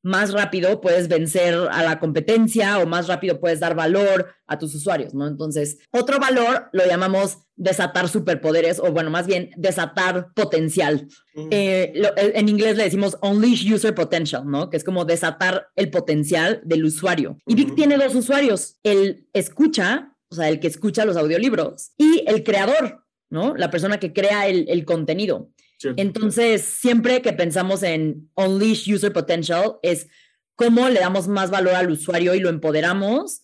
[0.08, 4.74] más rápido puedes vencer a la competencia o más rápido puedes dar valor a tus
[4.74, 5.26] usuarios, ¿no?
[5.26, 11.06] Entonces, otro valor lo llamamos desatar superpoderes o bueno, más bien desatar potencial.
[11.50, 14.70] Eh, eh, en inglés le decimos unleash user potential, ¿no?
[14.70, 17.36] Que es como desatar el potencial del usuario.
[17.46, 22.24] Y Vic tiene dos usuarios, el escucha, o sea, el que escucha los audiolibros y
[22.26, 23.54] el creador, ¿no?
[23.54, 25.50] La persona que crea el, el contenido.
[25.96, 30.08] Entonces, siempre que pensamos en unleash user potential, es
[30.54, 33.42] cómo le damos más valor al usuario y lo empoderamos,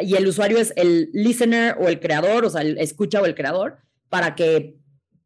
[0.00, 3.34] y el usuario es el listener o el creador, o sea, el escucha o el
[3.34, 4.76] creador, para que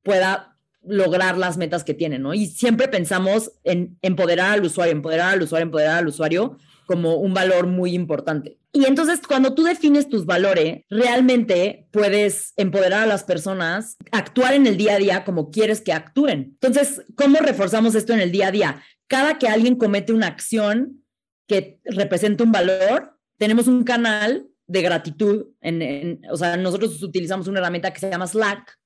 [0.03, 2.35] pueda lograr las metas que tiene, ¿no?
[2.35, 7.35] Y siempre pensamos en empoderar al usuario, empoderar al usuario, empoderar al usuario como un
[7.35, 8.59] valor muy importante.
[8.73, 14.67] Y entonces cuando tú defines tus valores, realmente puedes empoderar a las personas, actuar en
[14.67, 16.57] el día a día como quieres que actúen.
[16.61, 18.83] Entonces, ¿cómo reforzamos esto en el día a día?
[19.07, 21.05] Cada que alguien comete una acción
[21.47, 25.47] que representa un valor, tenemos un canal de gratitud.
[25.61, 28.77] En, o sea, nosotros utilizamos una herramienta que se llama Slack,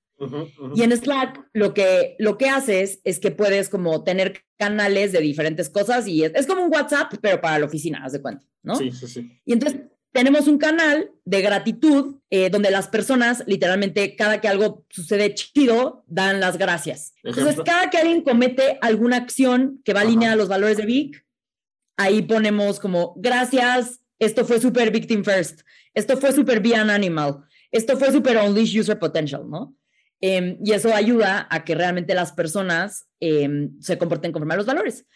[0.75, 5.21] y en Slack lo que, lo que haces es que puedes como tener canales de
[5.21, 8.75] diferentes cosas y es, como un WhatsApp, pero para la oficina, haz de cuenta, ¿no?
[8.75, 9.41] Sí, sí, sí.
[9.45, 14.85] Y entonces tenemos un canal de gratitud eh, donde las personas, literalmente, cada que algo
[14.91, 17.15] sucede chido, dan las gracias.
[17.23, 21.25] Entonces, cada que alguien comete alguna acción que va alineada a los valores de Vic,
[21.97, 25.61] ahí ponemos como gracias, esto fue super victim first,
[25.95, 29.78] esto fue super be an animal, esto fue super unleash user potential, ¿no?
[30.21, 34.67] Em, y eso ayuda a que realmente las personas em, se comporten conforme a los
[34.67, 35.07] valores.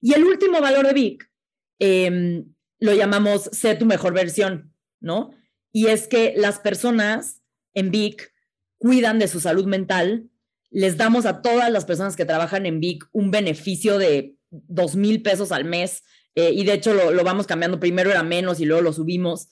[0.00, 1.30] Y el último valor de Vic
[1.78, 2.44] em,
[2.78, 5.30] lo llamamos sé tu mejor versión, ¿no?
[5.72, 7.42] Y es que las personas
[7.74, 8.32] en Vic
[8.78, 10.28] cuidan de su salud mental,
[10.70, 15.22] les damos a todas las personas que trabajan en Vic un beneficio de dos mil
[15.22, 16.02] pesos al mes,
[16.34, 19.48] eh, y de hecho lo, lo, vamos cambiando, primero era menos y luego lo subimos,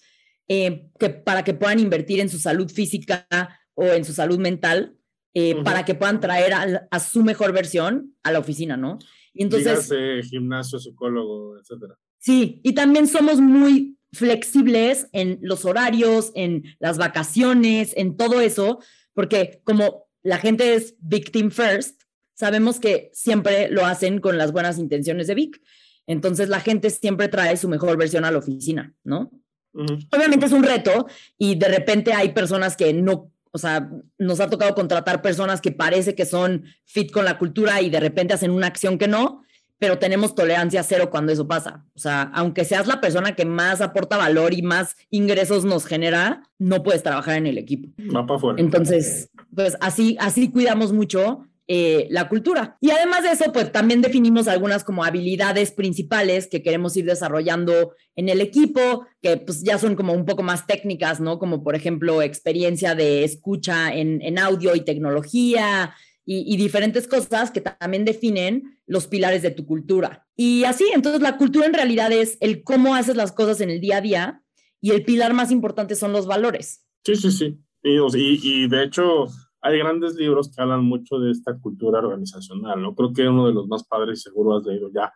[0.48, 3.26] eh, que, para que puedan invertir en su salud física
[3.74, 4.96] o en su salud mental.
[5.32, 6.52] Eh, para que puedan traer
[6.90, 8.98] a, su mejor versión a la oficina, ¿no?
[9.32, 9.88] Y entonces...
[10.28, 11.96] gimnasio, psicólogo, etcétera.
[12.18, 18.80] Sí, y también somos muy flexibles en los horarios, en las vacaciones, en todo eso,
[19.14, 22.02] porque como la gente es victim first,
[22.34, 25.62] sabemos que siempre lo hacen con las buenas intenciones de Vic.
[26.06, 29.30] Entonces la gente siempre trae su mejor versión a la oficina, ¿no?
[29.72, 31.06] Obviamente es un reto
[31.38, 35.72] y de repente hay personas que no o sea, nos ha tocado contratar personas que
[35.72, 39.42] parece que son fit con la cultura y de repente hacen una acción que no,
[39.78, 41.84] pero tenemos tolerancia cero cuando eso pasa.
[41.94, 46.42] O sea, aunque seas la persona que más aporta valor y más ingresos nos genera,
[46.58, 47.88] no puedes trabajar en el equipo.
[48.14, 48.60] Va para afuera.
[48.60, 52.76] Entonces, pues así, así cuidamos mucho eh, la cultura.
[52.80, 57.94] Y además de eso, pues también definimos algunas como habilidades principales que queremos ir desarrollando
[58.16, 61.38] en el equipo, que pues ya son como un poco más técnicas, ¿no?
[61.38, 65.94] Como por ejemplo experiencia de escucha en, en audio y tecnología,
[66.32, 70.26] y, diferentes cosas que también definen los pilares de tu cultura.
[70.36, 73.80] Y así, entonces la cultura en realidad es el cómo haces las cosas en el
[73.80, 74.42] día a día
[74.80, 76.84] y el pilar más importante son los valores.
[77.04, 77.58] Sí, sí, sí.
[77.82, 79.26] Y, de hecho,
[79.62, 82.94] hay grandes libros que hablan mucho de esta cultura organizacional, ¿no?
[82.94, 85.12] Creo que uno de los más padres, seguro has leído ya,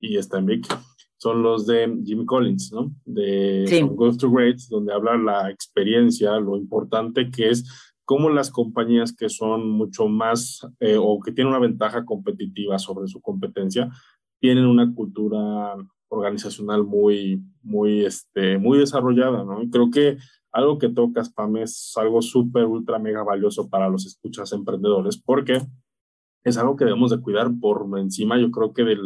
[0.00, 0.66] y está en Vic,
[1.16, 2.92] son los de Jimmy Collins, ¿no?
[3.04, 3.80] De sí.
[4.18, 9.70] to Great, donde habla la experiencia, lo importante que es cómo las compañías que son
[9.70, 13.90] mucho más eh, o que tienen una ventaja competitiva sobre su competencia,
[14.40, 15.74] tienen una cultura
[16.08, 19.62] organizacional muy, muy, este, muy desarrollada, ¿no?
[19.62, 20.18] Y creo que
[20.54, 25.60] algo que tocas, Pam, es algo súper, ultra, mega valioso para los escuchas emprendedores, porque
[26.44, 28.96] es algo que debemos de cuidar por encima, yo creo que de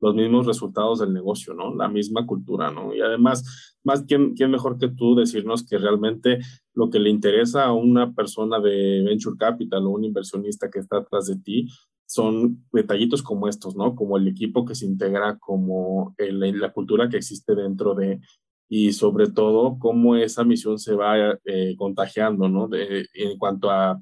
[0.00, 1.74] los mismos resultados del negocio, ¿no?
[1.74, 2.92] La misma cultura, ¿no?
[2.92, 6.40] Y además, más quién, quién mejor que tú decirnos que realmente
[6.74, 10.98] lo que le interesa a una persona de venture capital o un inversionista que está
[10.98, 11.68] atrás de ti
[12.04, 13.94] son detallitos como estos, ¿no?
[13.94, 18.20] Como el equipo que se integra, como el, la cultura que existe dentro de,
[18.68, 22.68] y sobre todo cómo esa misión se va eh, contagiando, ¿no?
[22.68, 24.00] De, en cuanto a,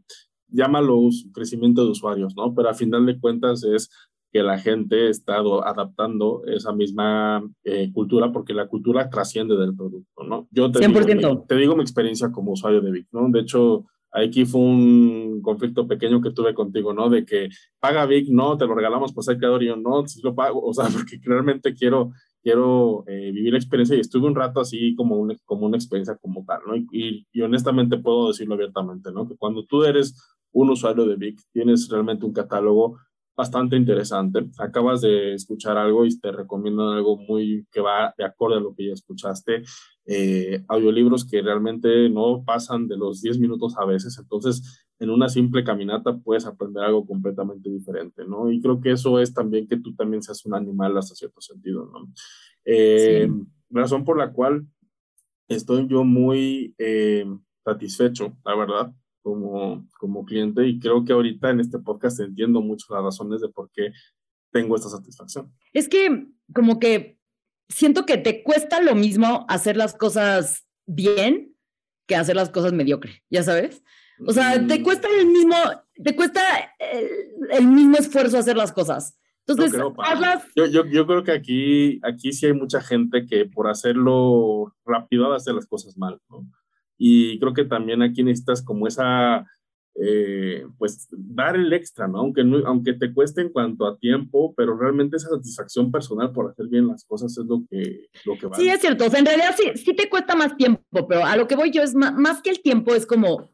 [0.48, 2.54] llámalo crecimiento de usuarios, ¿no?
[2.54, 3.90] Pero a final de cuentas es
[4.32, 10.24] que la gente está adaptando esa misma eh, cultura porque la cultura trasciende del producto,
[10.24, 10.48] ¿no?
[10.50, 13.28] Yo te, Digo, te digo mi experiencia como usuario de Vic, ¿no?
[13.30, 17.10] De hecho, aquí fue un conflicto pequeño que tuve contigo, ¿no?
[17.10, 17.48] De que
[17.78, 20.60] paga Vic, no, te lo regalamos pues hay creador y yo no, si lo pago,
[20.66, 22.10] o sea, porque realmente quiero
[22.44, 26.16] quiero eh, vivir la experiencia y estuve un rato así como, un, como una experiencia
[26.16, 26.76] como tal, ¿no?
[26.76, 29.26] Y, y, honestamente puedo decirlo abiertamente, ¿no?
[29.26, 30.14] Que cuando tú eres
[30.52, 32.98] un usuario de Vic, tienes realmente un catálogo
[33.36, 34.46] bastante interesante.
[34.58, 38.74] Acabas de escuchar algo y te recomiendo algo muy que va de acuerdo a lo
[38.74, 39.62] que ya escuchaste.
[40.06, 45.28] Eh, audiolibros que realmente no pasan de los 10 minutos a veces, entonces en una
[45.28, 48.50] simple caminata puedes aprender algo completamente diferente, ¿no?
[48.50, 51.86] Y creo que eso es también que tú también seas un animal hasta cierto sentido,
[51.86, 52.12] ¿no?
[52.64, 53.28] Eh,
[53.70, 54.66] razón por la cual
[55.48, 57.26] estoy yo muy eh,
[57.64, 58.92] satisfecho, la verdad,
[59.22, 63.48] como, como cliente y creo que ahorita en este podcast entiendo mucho las razones de
[63.48, 63.90] por qué
[64.52, 65.52] tengo esta satisfacción.
[65.72, 67.18] Es que como que
[67.68, 71.56] siento que te cuesta lo mismo hacer las cosas bien
[72.06, 73.82] que hacer las cosas mediocre, ya sabes.
[74.26, 74.82] O sea, te mm.
[74.82, 75.56] cuesta el mismo,
[76.02, 76.40] te cuesta
[77.50, 79.18] el, mismo esfuerzo hacer las cosas.
[79.46, 80.44] Entonces, hazlas...
[80.56, 85.32] yo, yo, yo, creo que aquí, aquí sí hay mucha gente que por hacerlo rápido
[85.34, 86.46] hace las cosas mal, ¿no?
[86.96, 89.44] Y creo que también aquí necesitas como esa,
[89.96, 92.18] eh, pues, dar el extra, ¿no?
[92.18, 96.50] Aunque, no, aunque te cueste en cuanto a tiempo, pero realmente esa satisfacción personal por
[96.50, 98.62] hacer bien las cosas es lo que, lo que vale.
[98.62, 99.06] Sí, es cierto.
[99.06, 101.70] O sea, en realidad sí, sí te cuesta más tiempo, pero a lo que voy
[101.70, 103.50] yo es más, más que el tiempo, es como,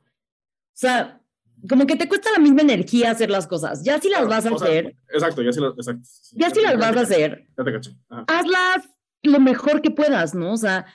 [0.81, 1.21] sea,
[1.69, 3.83] como que te cuesta la misma energía hacer las cosas.
[3.85, 4.97] Ya si las vas a hacer.
[5.09, 7.47] exacto, ya si las, exacto, ya si las vas a hacer.
[7.57, 7.97] Ya te caché.
[8.09, 8.89] Hazlas
[9.23, 10.53] lo mejor que puedas, ¿no?
[10.53, 10.87] O sea,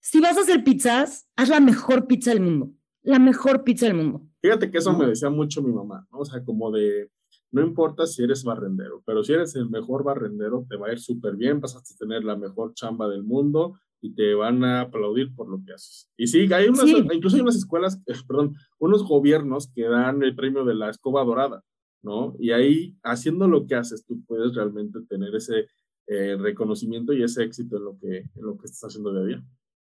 [0.00, 2.70] si vas a hacer pizzas, haz la mejor pizza del mundo.
[3.02, 4.26] La mejor pizza del mundo.
[4.40, 6.18] Fíjate que eso me decía mucho mi mamá, ¿no?
[6.18, 7.10] O sea, como de,
[7.50, 11.00] no importa si eres barrendero, pero si eres el mejor barrendero, te va a ir
[11.00, 15.34] súper bien, vas a tener la mejor chamba del mundo y te van a aplaudir
[15.34, 16.08] por lo que haces.
[16.16, 20.64] Y sí, hay unas, incluso hay unas escuelas, perdón, unos gobiernos que dan el premio
[20.64, 21.62] de la escoba dorada,
[22.02, 22.36] ¿no?
[22.38, 25.66] Y ahí, haciendo lo que haces, tú puedes realmente tener ese
[26.06, 29.44] eh, reconocimiento y ese éxito en lo que, en lo que estás haciendo de día.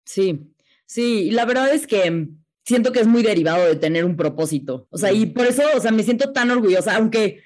[0.06, 0.54] Sí,
[0.86, 2.30] sí, la verdad es que
[2.66, 4.88] siento que es muy derivado de tener un propósito.
[4.92, 7.42] O sea, y por eso, o sea, me siento tan orgullosa, aunque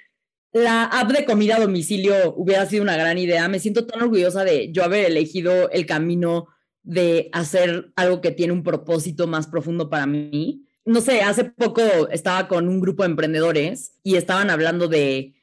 [0.53, 4.43] la app de comida a domicilio hubiera sido una gran idea, me siento tan orgullosa
[4.43, 6.47] de yo haber elegido el camino
[6.83, 10.63] de hacer algo que tiene un propósito más profundo para mí.
[10.85, 11.81] No sé, hace poco
[12.11, 15.33] estaba con un grupo de emprendedores y estaban hablando de,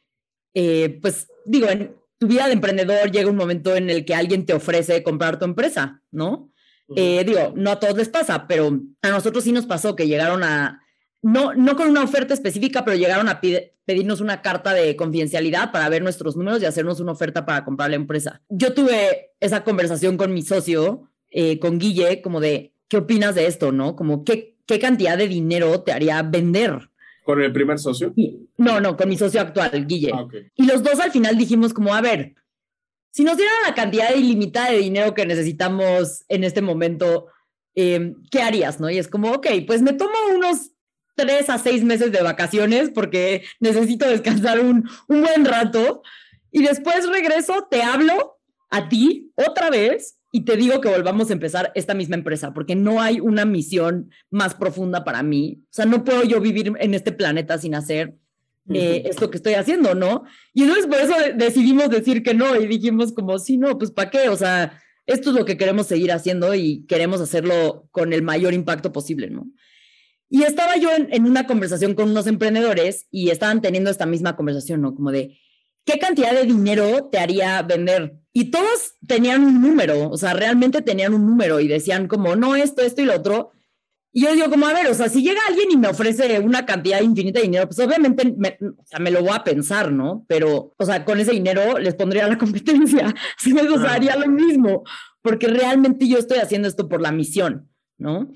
[0.54, 4.46] eh, pues digo, en tu vida de emprendedor llega un momento en el que alguien
[4.46, 6.52] te ofrece comprar tu empresa, ¿no?
[6.94, 10.42] Eh, digo, no a todos les pasa, pero a nosotros sí nos pasó que llegaron
[10.42, 10.82] a,
[11.22, 13.40] no, no con una oferta específica, pero llegaron a
[13.90, 17.90] pedirnos una carta de confidencialidad para ver nuestros números y hacernos una oferta para comprar
[17.90, 18.40] la empresa.
[18.48, 23.46] Yo tuve esa conversación con mi socio, eh, con Guille, como de, ¿qué opinas de
[23.46, 23.72] esto?
[23.72, 23.96] ¿No?
[23.96, 26.88] Como, ¿qué, qué cantidad de dinero te haría vender?
[27.24, 28.14] ¿Con el primer socio?
[28.56, 30.12] No, no, con mi socio actual, Guille.
[30.14, 32.36] Ah, y los dos al final dijimos como, a ver,
[33.10, 37.26] si nos dieran la cantidad ilimitada de dinero que necesitamos en este momento,
[37.74, 38.78] em, ¿qué harías?
[38.78, 38.88] ¿no?
[38.88, 40.69] Y es como, ok, pues me tomo unos
[41.20, 46.02] tres a seis meses de vacaciones porque necesito descansar un, un buen rato
[46.50, 48.38] y después regreso, te hablo
[48.70, 52.76] a ti otra vez y te digo que volvamos a empezar esta misma empresa, porque
[52.76, 55.62] no hay una misión más profunda para mí.
[55.64, 58.16] O sea, no puedo yo vivir en este planeta sin hacer
[58.72, 60.22] eh, esto que estoy haciendo, ¿no?
[60.54, 64.10] Y entonces por eso decidimos decir que no y dijimos como, sí, no, pues ¿para
[64.10, 64.28] qué?
[64.28, 68.54] O sea, esto es lo que queremos seguir haciendo y queremos hacerlo con el mayor
[68.54, 69.48] impacto posible, ¿no?
[70.30, 74.36] Y estaba yo en, en una conversación con unos emprendedores y estaban teniendo esta misma
[74.36, 74.94] conversación, ¿no?
[74.94, 75.36] Como de,
[75.84, 78.20] ¿qué cantidad de dinero te haría vender?
[78.32, 82.54] Y todos tenían un número, o sea, realmente tenían un número y decían como, no,
[82.54, 83.50] esto, esto y lo otro.
[84.12, 86.64] Y yo digo, como, a ver, o sea, si llega alguien y me ofrece una
[86.64, 90.24] cantidad infinita de dinero, pues obviamente me, o sea, me lo voy a pensar, ¿no?
[90.28, 94.84] Pero, o sea, con ese dinero les pondría la competencia, si me haría lo mismo,
[95.22, 97.68] porque realmente yo estoy haciendo esto por la misión,
[97.98, 98.30] ¿no?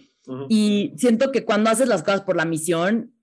[0.49, 3.15] Y siento que cuando haces las cosas por la misión,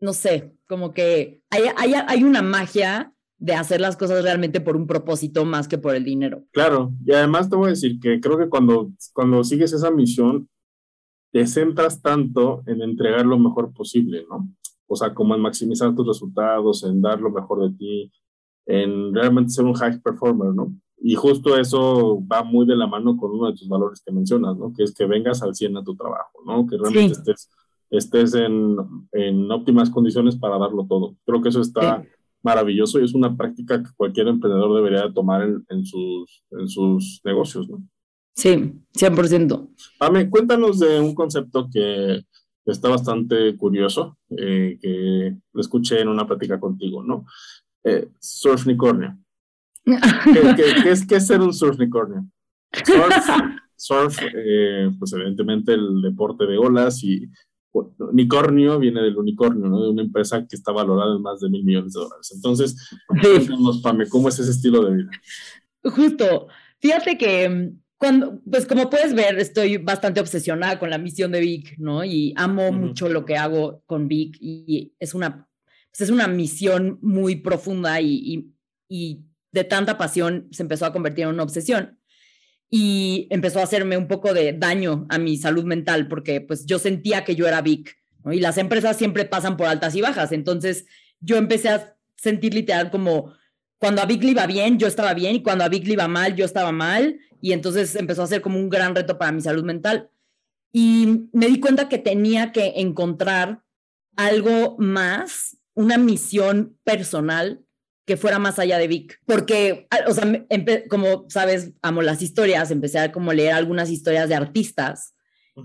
[0.00, 4.76] no sé, como que hay, hay, hay una magia de hacer las cosas realmente por
[4.76, 6.44] un propósito más que por el dinero.
[6.52, 10.48] Claro, y además te voy a decir que creo que cuando, cuando sigues esa misión,
[11.32, 14.48] te centras tanto en entregar lo mejor posible, ¿no?
[14.86, 18.12] O sea, como en maximizar tus resultados, en dar lo mejor de ti,
[18.66, 20.74] en realmente ser un high performer, ¿no?
[21.00, 24.56] Y justo eso va muy de la mano con uno de tus valores que mencionas,
[24.56, 24.72] ¿no?
[24.72, 26.66] Que es que vengas al 100 a tu trabajo, ¿no?
[26.66, 27.50] Que realmente estés,
[27.90, 28.76] estés en,
[29.12, 31.16] en, óptimas condiciones para darlo todo.
[31.24, 32.04] Creo que eso está
[32.42, 37.20] maravilloso y es una práctica que cualquier emprendedor debería tomar en, en sus, en sus
[37.24, 37.82] negocios, ¿no?
[38.34, 39.68] Sí, 100%.
[39.98, 42.22] Ame, cuéntanos de un concepto que
[42.64, 47.26] está bastante curioso, eh, que lo escuché en una plática contigo, ¿no?
[47.84, 49.18] Eh, surfnicornio.
[49.94, 52.26] ¿Qué, es, ¿Qué es ser un surfnicornio?
[52.84, 53.14] Surf,
[53.76, 57.28] surf eh, pues evidentemente el deporte de olas y
[57.98, 59.82] unicornio viene del unicornio, ¿no?
[59.82, 62.32] De una empresa que está valorada en más de mil millones de dólares.
[62.34, 65.10] Entonces, cuéntanos, Pame, ¿cómo es ese estilo de vida?
[65.84, 66.48] Justo.
[66.80, 71.40] Fíjate que mm, cuando, pues como puedes ver, estoy bastante obsesionada con la misión de
[71.40, 72.04] Vic, ¿no?
[72.04, 75.48] Y amo mucho lo que hago con Vic y es una,
[75.90, 78.54] pues es una misión muy profunda y, y,
[78.88, 81.98] y de tanta pasión se empezó a convertir en una obsesión
[82.70, 86.78] y empezó a hacerme un poco de daño a mi salud mental porque pues yo
[86.78, 87.96] sentía que yo era Vic
[88.30, 90.32] y las empresas siempre pasan por altas y bajas.
[90.32, 90.86] Entonces
[91.20, 93.32] yo empecé a sentir literal como
[93.78, 96.08] cuando a Vic le iba bien, yo estaba bien y cuando a Vic le iba
[96.08, 99.40] mal, yo estaba mal y entonces empezó a ser como un gran reto para mi
[99.40, 100.10] salud mental.
[100.72, 103.62] Y me di cuenta que tenía que encontrar
[104.16, 107.64] algo más, una misión personal
[108.08, 110.46] que fuera más allá de Vic, porque, o sea,
[110.88, 115.14] como sabes, amo las historias, empecé a como leer algunas historias de artistas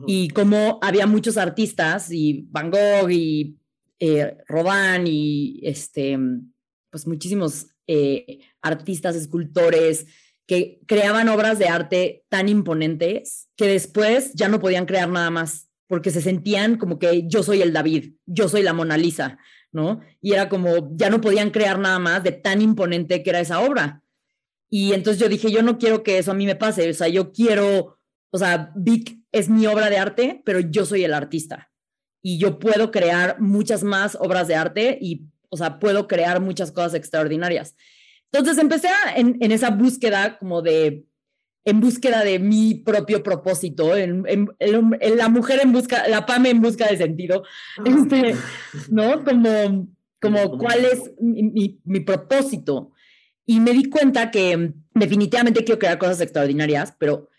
[0.07, 3.55] y como había muchos artistas y Van Gogh y
[3.97, 6.19] eh, Rodin y este,
[6.89, 10.05] pues muchísimos eh, artistas, escultores
[10.45, 15.69] que creaban obras de arte tan imponentes que después ya no podían crear nada más
[15.87, 19.37] porque se sentían como que yo soy el David, yo soy la Mona Lisa,
[19.73, 20.01] ¿no?
[20.21, 23.59] Y era como, ya no podían crear nada más de tan imponente que era esa
[23.59, 24.03] obra.
[24.69, 27.07] Y entonces yo dije, yo no quiero que eso a mí me pase, o sea,
[27.07, 27.99] yo quiero,
[28.31, 31.71] o sea, Vic es mi obra de arte, pero yo soy el artista.
[32.21, 36.71] Y yo puedo crear muchas más obras de arte y, o sea, puedo crear muchas
[36.71, 37.75] cosas extraordinarias.
[38.31, 41.05] Entonces empecé en, en esa búsqueda como de
[41.65, 44.25] en búsqueda de mi propio propósito, en,
[44.59, 47.43] la mujer en busca, la PAME en busca de sentido,
[47.85, 48.35] este,
[48.89, 49.23] ¿no?
[49.23, 49.87] Como,
[50.19, 52.91] como cuál es mi, mi, propósito.
[53.45, 57.29] Y me di cuenta que definitivamente quiero crear cosas extraordinarias, pero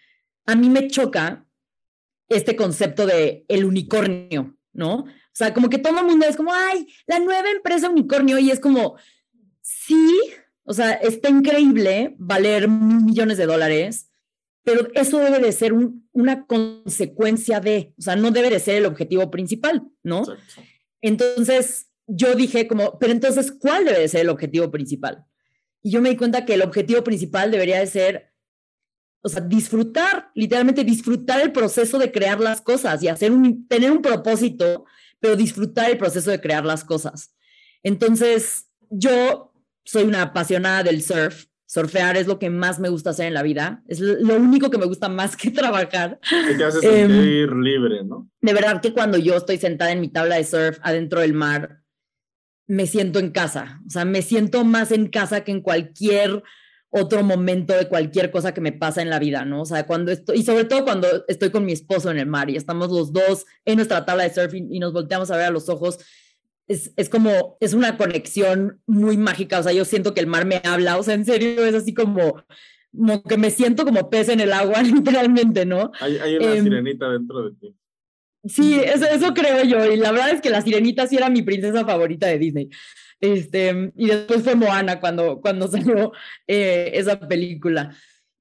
[0.47, 1.47] a mí me choca
[2.29, 4.95] este concepto de el unicornio, ¿no?
[4.95, 8.51] O sea, como que todo el mundo es como, ay, la nueva empresa unicornio, y
[8.51, 8.97] es como,
[9.61, 10.20] sí,
[10.64, 14.11] o sea, está increíble valer millones de dólares,
[14.65, 15.75] pero eso debe de ser
[16.12, 20.25] una consecuencia de, o sea, no debe de ser el objetivo principal, ¿no?
[21.03, 25.27] Entonces, yo dije como, pero entonces, ¿cuál debe de ser el objetivo principal?
[25.83, 28.33] Y yo me di cuenta que el objetivo principal debería de ser,
[29.21, 33.93] o sea, disfrutar, literalmente disfrutar el proceso de crear las cosas y hacer un, tener
[33.93, 34.87] un propósito,
[35.21, 37.35] pero disfrutar el proceso de crear las cosas.
[37.83, 39.53] Entonces, yo
[39.85, 43.43] soy una apasionada del surf surfear es lo que más me gusta hacer en la
[43.43, 43.83] vida.
[43.89, 46.21] Es lo único que me gusta más que trabajar.
[46.53, 48.31] Y te hace sentir em, libre, ¿no?
[48.41, 51.81] De verdad que cuando yo estoy sentada en mi tabla de surf adentro del mar,
[52.67, 53.81] me siento en casa.
[53.87, 56.43] O sea, me siento más en casa que en cualquier
[56.97, 59.62] otro momento de cualquier cosa que me pasa en la vida, ¿no?
[59.62, 62.49] O sea, cuando estoy, y sobre todo cuando estoy con mi esposo en el mar
[62.51, 65.51] y estamos los dos en nuestra tabla de surf y nos volteamos a ver a
[65.51, 65.99] los ojos
[66.69, 70.47] es, es, como, es una conexión muy mágica, o sea, yo siento que el mar
[70.47, 72.43] me habla, o sea, en serio, es así como,
[72.97, 75.93] como que me siento como pez en el agua, literalmente, ¿no?
[76.01, 77.77] Hay, hay una em, sirenita dentro de ti.
[78.47, 81.43] Sí, eso, eso creo yo, y la verdad es que la sirenita sí era mi
[81.43, 82.71] princesa favorita de Disney.
[83.21, 86.12] Este, y después fue Moana cuando, cuando salió
[86.47, 87.97] eh, esa película.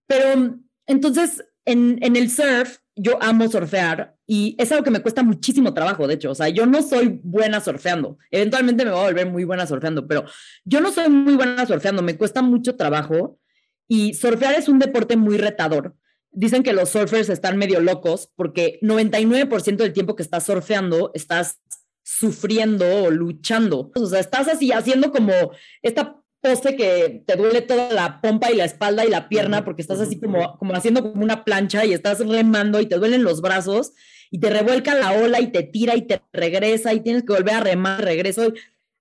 [0.07, 5.23] Pero entonces, en, en el surf, yo amo surfear y es algo que me cuesta
[5.23, 9.07] muchísimo trabajo, de hecho, o sea, yo no soy buena surfeando, eventualmente me voy a
[9.07, 10.25] volver muy buena surfeando, pero
[10.63, 13.39] yo no soy muy buena surfeando, me cuesta mucho trabajo
[13.87, 15.95] y surfear es un deporte muy retador.
[16.31, 21.59] Dicen que los surfers están medio locos porque 99% del tiempo que estás surfeando estás
[22.01, 23.91] sufriendo o luchando.
[23.95, 25.31] O sea, estás así haciendo como
[25.83, 29.81] esta pose que te duele toda la pompa y la espalda y la pierna porque
[29.81, 33.41] estás así como, como haciendo como una plancha y estás remando y te duelen los
[33.41, 33.93] brazos
[34.33, 37.53] y te revuelca la ola y te tira y te regresa y tienes que volver
[37.53, 38.51] a remar, regreso.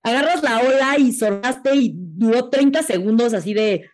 [0.03, 3.89] Agarras la ola y sorbaste y duró 30 segundos así de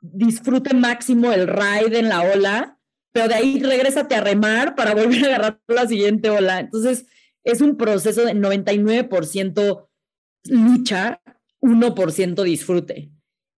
[0.00, 2.78] disfrute máximo el ride en la ola,
[3.10, 6.60] pero de ahí regrésate a remar para volver a agarrar la siguiente ola.
[6.60, 7.06] Entonces
[7.42, 9.88] es un proceso de 99%
[10.44, 11.20] lucha
[11.60, 13.10] 1% disfrute.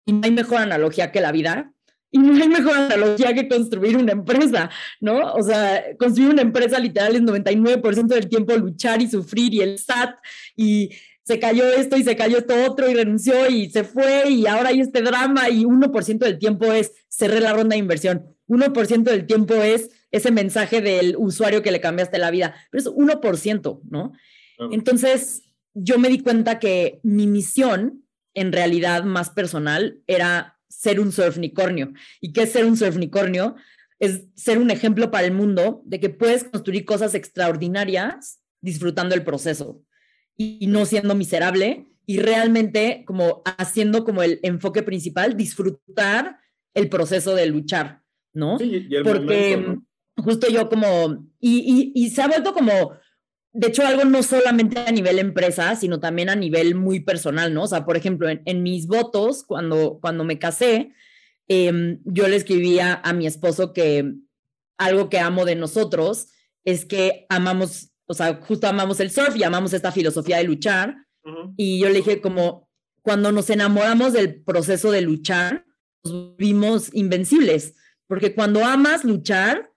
[0.06, 1.74] Y no hay mejor analogía que la vida.
[2.12, 5.34] Y no hay mejor analogía que construir una empresa, ¿no?
[5.34, 9.78] O sea, construir una empresa literal es 99% del tiempo luchar y sufrir y el
[9.78, 10.16] SAT
[10.56, 10.90] y
[11.22, 14.70] se cayó esto y se cayó esto otro y renunció y se fue y ahora
[14.70, 18.34] hay este drama y 1% del tiempo es cerrar la ronda de inversión.
[18.48, 22.88] 1% del tiempo es ese mensaje del usuario que le cambiaste la vida, pero es
[22.88, 24.12] 1%, ¿no?
[24.72, 25.42] Entonces,
[25.74, 28.04] yo me di cuenta que mi misión,
[28.34, 31.92] en realidad más personal, era ser un surfnicornio.
[32.20, 33.56] ¿Y qué es ser un surfnicornio?
[33.98, 39.24] Es ser un ejemplo para el mundo de que puedes construir cosas extraordinarias disfrutando el
[39.24, 39.82] proceso
[40.36, 46.38] y no siendo miserable y realmente como haciendo como el enfoque principal, disfrutar
[46.74, 48.02] el proceso de luchar,
[48.32, 48.58] ¿no?
[48.58, 49.84] Sí, y el Porque momento,
[50.16, 50.24] ¿no?
[50.24, 52.92] justo yo como, y, y, y se ha vuelto como,
[53.52, 57.64] de hecho, algo no solamente a nivel empresa, sino también a nivel muy personal, ¿no?
[57.64, 60.92] O sea, por ejemplo, en, en mis votos, cuando, cuando me casé,
[61.48, 64.14] eh, yo le escribía a mi esposo que
[64.76, 66.28] algo que amo de nosotros
[66.64, 70.96] es que amamos, o sea, justo amamos el surf y amamos esta filosofía de luchar.
[71.56, 72.70] Y yo le dije como,
[73.02, 75.66] cuando nos enamoramos del proceso de luchar,
[76.04, 77.74] nos vimos invencibles,
[78.06, 79.70] porque cuando amas luchar,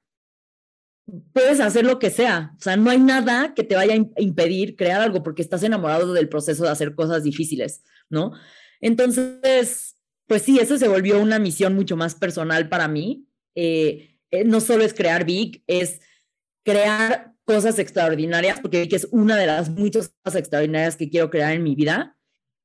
[1.33, 2.53] puedes hacer lo que sea.
[2.57, 5.41] O sea, no hay nada que te vaya a im- a impedir crear algo porque
[5.41, 8.31] estás enamorado del proceso de hacer cosas difíciles, ¿no?
[8.79, 9.97] Entonces,
[10.27, 13.27] pues sí, eso se volvió una misión mucho más personal para mí.
[13.55, 15.99] Eh, eh, no solo es crear Big, es
[16.63, 21.53] crear cosas extraordinarias, porque Big es una de las muchas cosas extraordinarias que quiero crear
[21.53, 22.17] en mi vida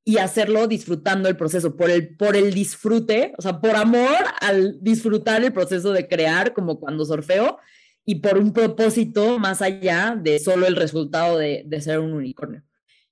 [0.05, 4.77] y hacerlo disfrutando el proceso, por el, por el disfrute, o sea, por amor al
[4.81, 7.57] disfrutar el proceso de crear, como cuando surfeo,
[8.09, 12.63] y por un propósito más allá de solo el resultado de, de ser un unicornio.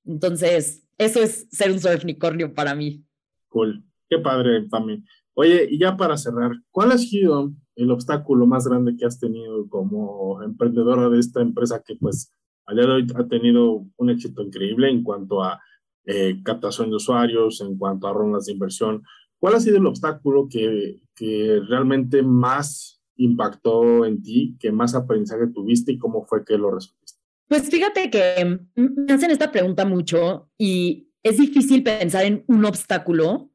[0.06, 3.04] Entonces, eso es ser un surfnicornio para mí.
[3.50, 3.84] Cool.
[4.10, 5.04] Qué padre, Pami.
[5.34, 9.68] Oye, y ya para cerrar, ¿cuál ha sido el obstáculo más grande que has tenido
[9.68, 12.32] como emprendedora de esta empresa que pues
[12.66, 15.60] a día de hoy ha tenido un éxito increíble en cuanto a
[16.06, 19.04] eh, captación de usuarios, en cuanto a rondas de inversión?
[19.40, 25.48] ¿Cuál ha sido el obstáculo que, que realmente más impactó en ti, que más aprendizaje
[25.48, 27.20] tuviste y cómo fue que lo resolviste?
[27.48, 33.52] Pues fíjate que me hacen esta pregunta mucho y es difícil pensar en un obstáculo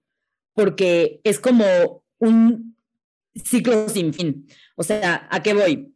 [0.55, 2.77] porque es como un
[3.35, 4.47] ciclo sin fin.
[4.77, 5.95] O sea, ¿a qué voy?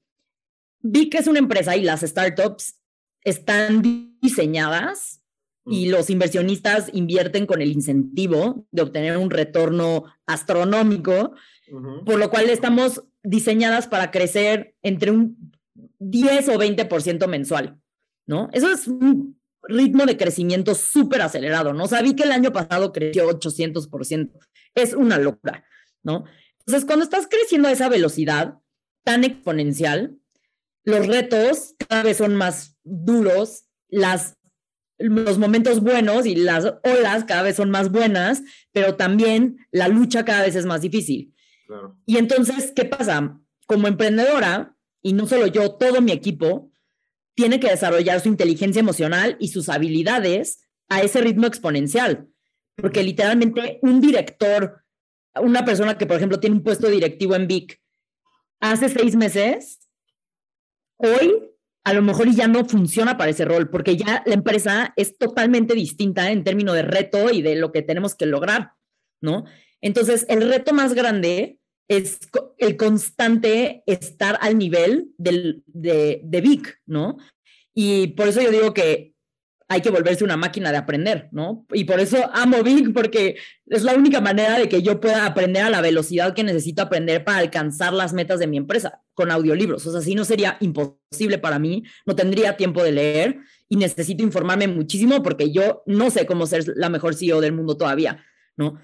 [0.81, 2.81] Vi que es una empresa y las startups
[3.23, 3.83] están
[4.21, 5.23] diseñadas
[5.67, 11.33] y los inversionistas invierten con el incentivo de obtener un retorno astronómico,
[12.05, 15.53] por lo cual estamos diseñadas para crecer entre un
[15.99, 17.81] 10 o 20% mensual,
[18.27, 18.49] ¿no?
[18.53, 21.85] Eso es un ritmo de crecimiento súper acelerado, ¿no?
[21.85, 24.31] O sea, vi que el año pasado creció 800%.
[24.75, 25.65] Es una locura,
[26.03, 26.25] ¿no?
[26.61, 28.59] Entonces, cuando estás creciendo a esa velocidad
[29.05, 30.19] tan exponencial,
[30.85, 34.37] los retos cada vez son más duros, las,
[34.99, 40.25] los momentos buenos y las olas cada vez son más buenas, pero también la lucha
[40.25, 41.34] cada vez es más difícil.
[41.67, 41.97] Claro.
[42.07, 43.41] Y entonces, ¿qué pasa?
[43.67, 46.73] Como emprendedora, y no solo yo, todo mi equipo
[47.35, 52.29] tiene que desarrollar su inteligencia emocional y sus habilidades a ese ritmo exponencial.
[52.77, 54.85] Porque literalmente un director,
[55.41, 57.81] una persona que, por ejemplo, tiene un puesto directivo en Vic,
[58.61, 59.81] hace seis meses,
[60.97, 61.51] hoy
[61.85, 65.75] a lo mejor ya no funciona para ese rol, porque ya la empresa es totalmente
[65.75, 68.73] distinta en términos de reto y de lo que tenemos que lograr,
[69.21, 69.45] ¿no?
[69.85, 71.59] Entonces, el reto más grande
[71.89, 72.19] es
[72.57, 77.19] el constante estar al nivel del, de, de Vic, ¿no?
[77.75, 79.13] Y por eso yo digo que
[79.69, 81.67] hay que volverse una máquina de aprender, ¿no?
[81.75, 85.65] Y por eso amo Vic, porque es la única manera de que yo pueda aprender
[85.65, 89.87] a la velocidad que necesito aprender para alcanzar las metas de mi empresa con audiolibros.
[89.87, 94.23] O sea, si no sería imposible para mí, no tendría tiempo de leer y necesito
[94.23, 98.25] informarme muchísimo porque yo no sé cómo ser la mejor CEO del mundo todavía,
[98.57, 98.79] ¿no?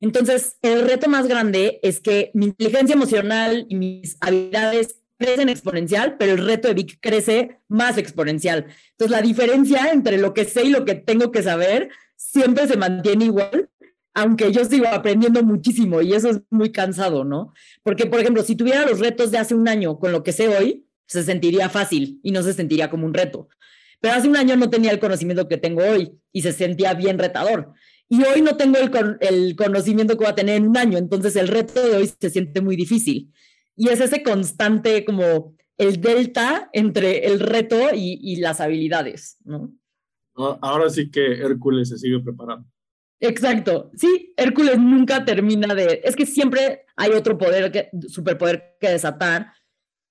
[0.00, 6.16] Entonces, el reto más grande es que mi inteligencia emocional y mis habilidades crecen exponencial,
[6.18, 8.66] pero el reto de Vic crece más exponencial.
[8.90, 12.76] Entonces, la diferencia entre lo que sé y lo que tengo que saber siempre se
[12.76, 13.70] mantiene igual,
[14.14, 17.52] aunque yo sigo aprendiendo muchísimo y eso es muy cansado, ¿no?
[17.82, 20.48] Porque, por ejemplo, si tuviera los retos de hace un año con lo que sé
[20.48, 23.48] hoy, se sentiría fácil y no se sentiría como un reto.
[24.00, 27.18] Pero hace un año no tenía el conocimiento que tengo hoy y se sentía bien
[27.18, 27.72] retador.
[28.08, 31.34] Y hoy no tengo el, el conocimiento que voy a tener en un año, entonces
[31.36, 33.32] el reto de hoy se siente muy difícil.
[33.74, 39.72] Y es ese constante como el delta entre el reto y, y las habilidades, ¿no?
[40.36, 42.66] A- Ahora sí que Hércules se sigue preparando.
[43.20, 43.90] Exacto.
[43.94, 46.00] Sí, Hércules nunca termina de.
[46.04, 49.52] Es que siempre hay otro poder, que, superpoder que desatar.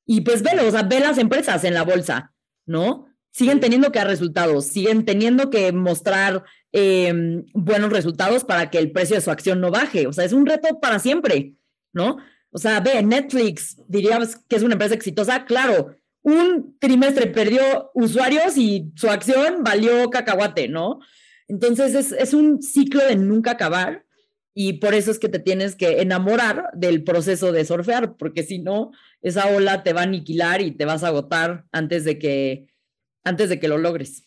[0.07, 2.33] Y pues velo, o sea, ve las empresas en la bolsa,
[2.67, 3.07] ¿no?
[3.36, 8.93] Siguen teniendo que dar resultados, siguen teniendo que mostrar eh, buenos resultados para que el
[8.93, 10.07] precio de su acción no baje.
[10.07, 11.53] O sea, es un reto para siempre,
[11.91, 12.15] ¿no?
[12.49, 18.55] O sea, ve, Netflix, diríamos que es una empresa exitosa, claro, un trimestre perdió usuarios
[18.55, 21.01] y su acción valió cacahuate, ¿no?
[21.49, 24.05] Entonces es, es un ciclo de nunca acabar
[24.53, 28.59] y por eso es que te tienes que enamorar del proceso de surfear, porque si
[28.59, 32.73] no, esa ola te va a aniquilar y te vas a agotar antes de que
[33.26, 34.23] antes de que lo logres.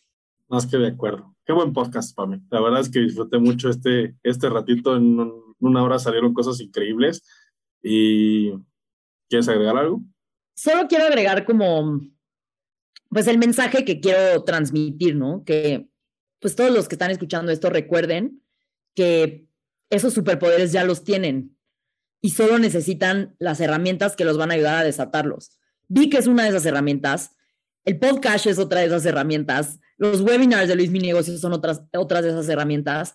[0.49, 1.34] Más que de acuerdo.
[1.46, 2.42] Qué buen podcast, Pame.
[2.51, 4.96] La verdad es que disfruté mucho este, este ratito.
[4.96, 7.22] En una hora salieron cosas increíbles.
[7.82, 8.53] ¿Y
[9.28, 10.03] quieres agregar algo?
[10.55, 12.01] Solo quiero agregar como,
[13.09, 15.44] pues el mensaje que quiero transmitir, ¿no?
[15.44, 15.88] Que
[16.40, 18.42] pues todos los que están escuchando esto recuerden
[18.94, 19.49] que
[19.90, 21.57] esos superpoderes ya los tienen
[22.20, 25.59] y solo necesitan las herramientas que los van a ayudar a desatarlos.
[25.88, 27.32] Vi que es una de esas herramientas,
[27.89, 31.80] el podcast es otra de esas herramientas, los webinars de Luis Mi Negocios son otras,
[31.97, 33.14] otras de esas herramientas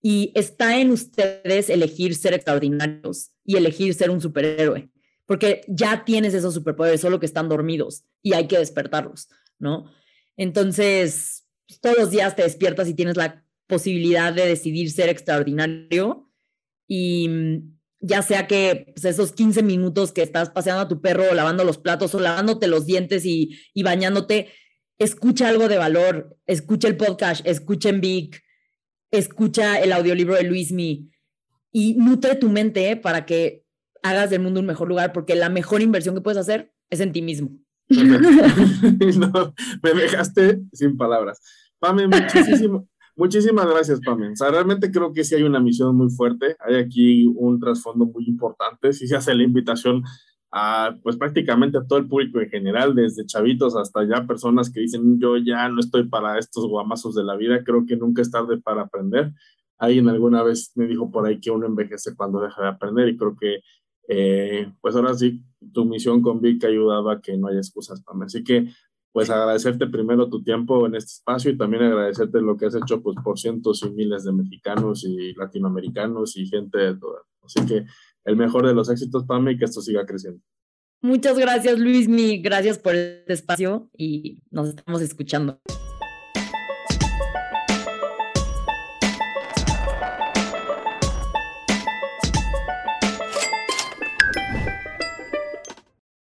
[0.00, 4.88] y está en ustedes elegir ser extraordinarios y elegir ser un superhéroe,
[5.26, 9.90] porque ya tienes esos superpoderes, solo que están dormidos y hay que despertarlos, ¿no?
[10.36, 11.48] Entonces,
[11.80, 16.30] todos los días te despiertas y tienes la posibilidad de decidir ser extraordinario
[16.86, 17.28] y
[18.02, 21.64] ya sea que pues, esos 15 minutos que estás paseando a tu perro o lavando
[21.64, 24.48] los platos o lavándote los dientes y, y bañándote,
[24.98, 28.42] escucha algo de valor, escucha el podcast, escucha en Vic,
[29.10, 31.10] escucha el audiolibro de Luismi
[31.70, 33.62] y nutre tu mente para que
[34.02, 37.12] hagas del mundo un mejor lugar, porque la mejor inversión que puedes hacer es en
[37.12, 37.50] ti mismo.
[37.88, 38.18] me
[39.94, 41.40] dejaste sin palabras.
[41.78, 44.32] Pame, muchísimo, Muchísimas gracias, Pamela.
[44.32, 48.06] O sea, realmente creo que sí hay una misión muy fuerte, hay aquí un trasfondo
[48.06, 50.02] muy importante, sí se hace la invitación
[50.50, 54.80] a, pues prácticamente a todo el público en general, desde chavitos hasta ya personas que
[54.80, 58.30] dicen, yo ya no estoy para estos guamazos de la vida, creo que nunca es
[58.30, 59.32] tarde para aprender.
[59.78, 63.16] Alguien alguna vez me dijo por ahí que uno envejece cuando deja de aprender y
[63.16, 63.60] creo que,
[64.08, 65.42] eh, pues ahora sí,
[65.72, 68.26] tu misión con Vic ha ayudado a que no haya excusas, Pamela.
[68.26, 68.68] Así que
[69.12, 73.02] pues agradecerte primero tu tiempo en este espacio y también agradecerte lo que has hecho
[73.02, 77.20] pues por cientos y miles de mexicanos y latinoamericanos y gente de toda.
[77.42, 77.84] Así que
[78.24, 80.40] el mejor de los éxitos, Pame, y que esto siga creciendo.
[81.02, 82.08] Muchas gracias, Luis.
[82.42, 85.60] Gracias por este espacio y nos estamos escuchando.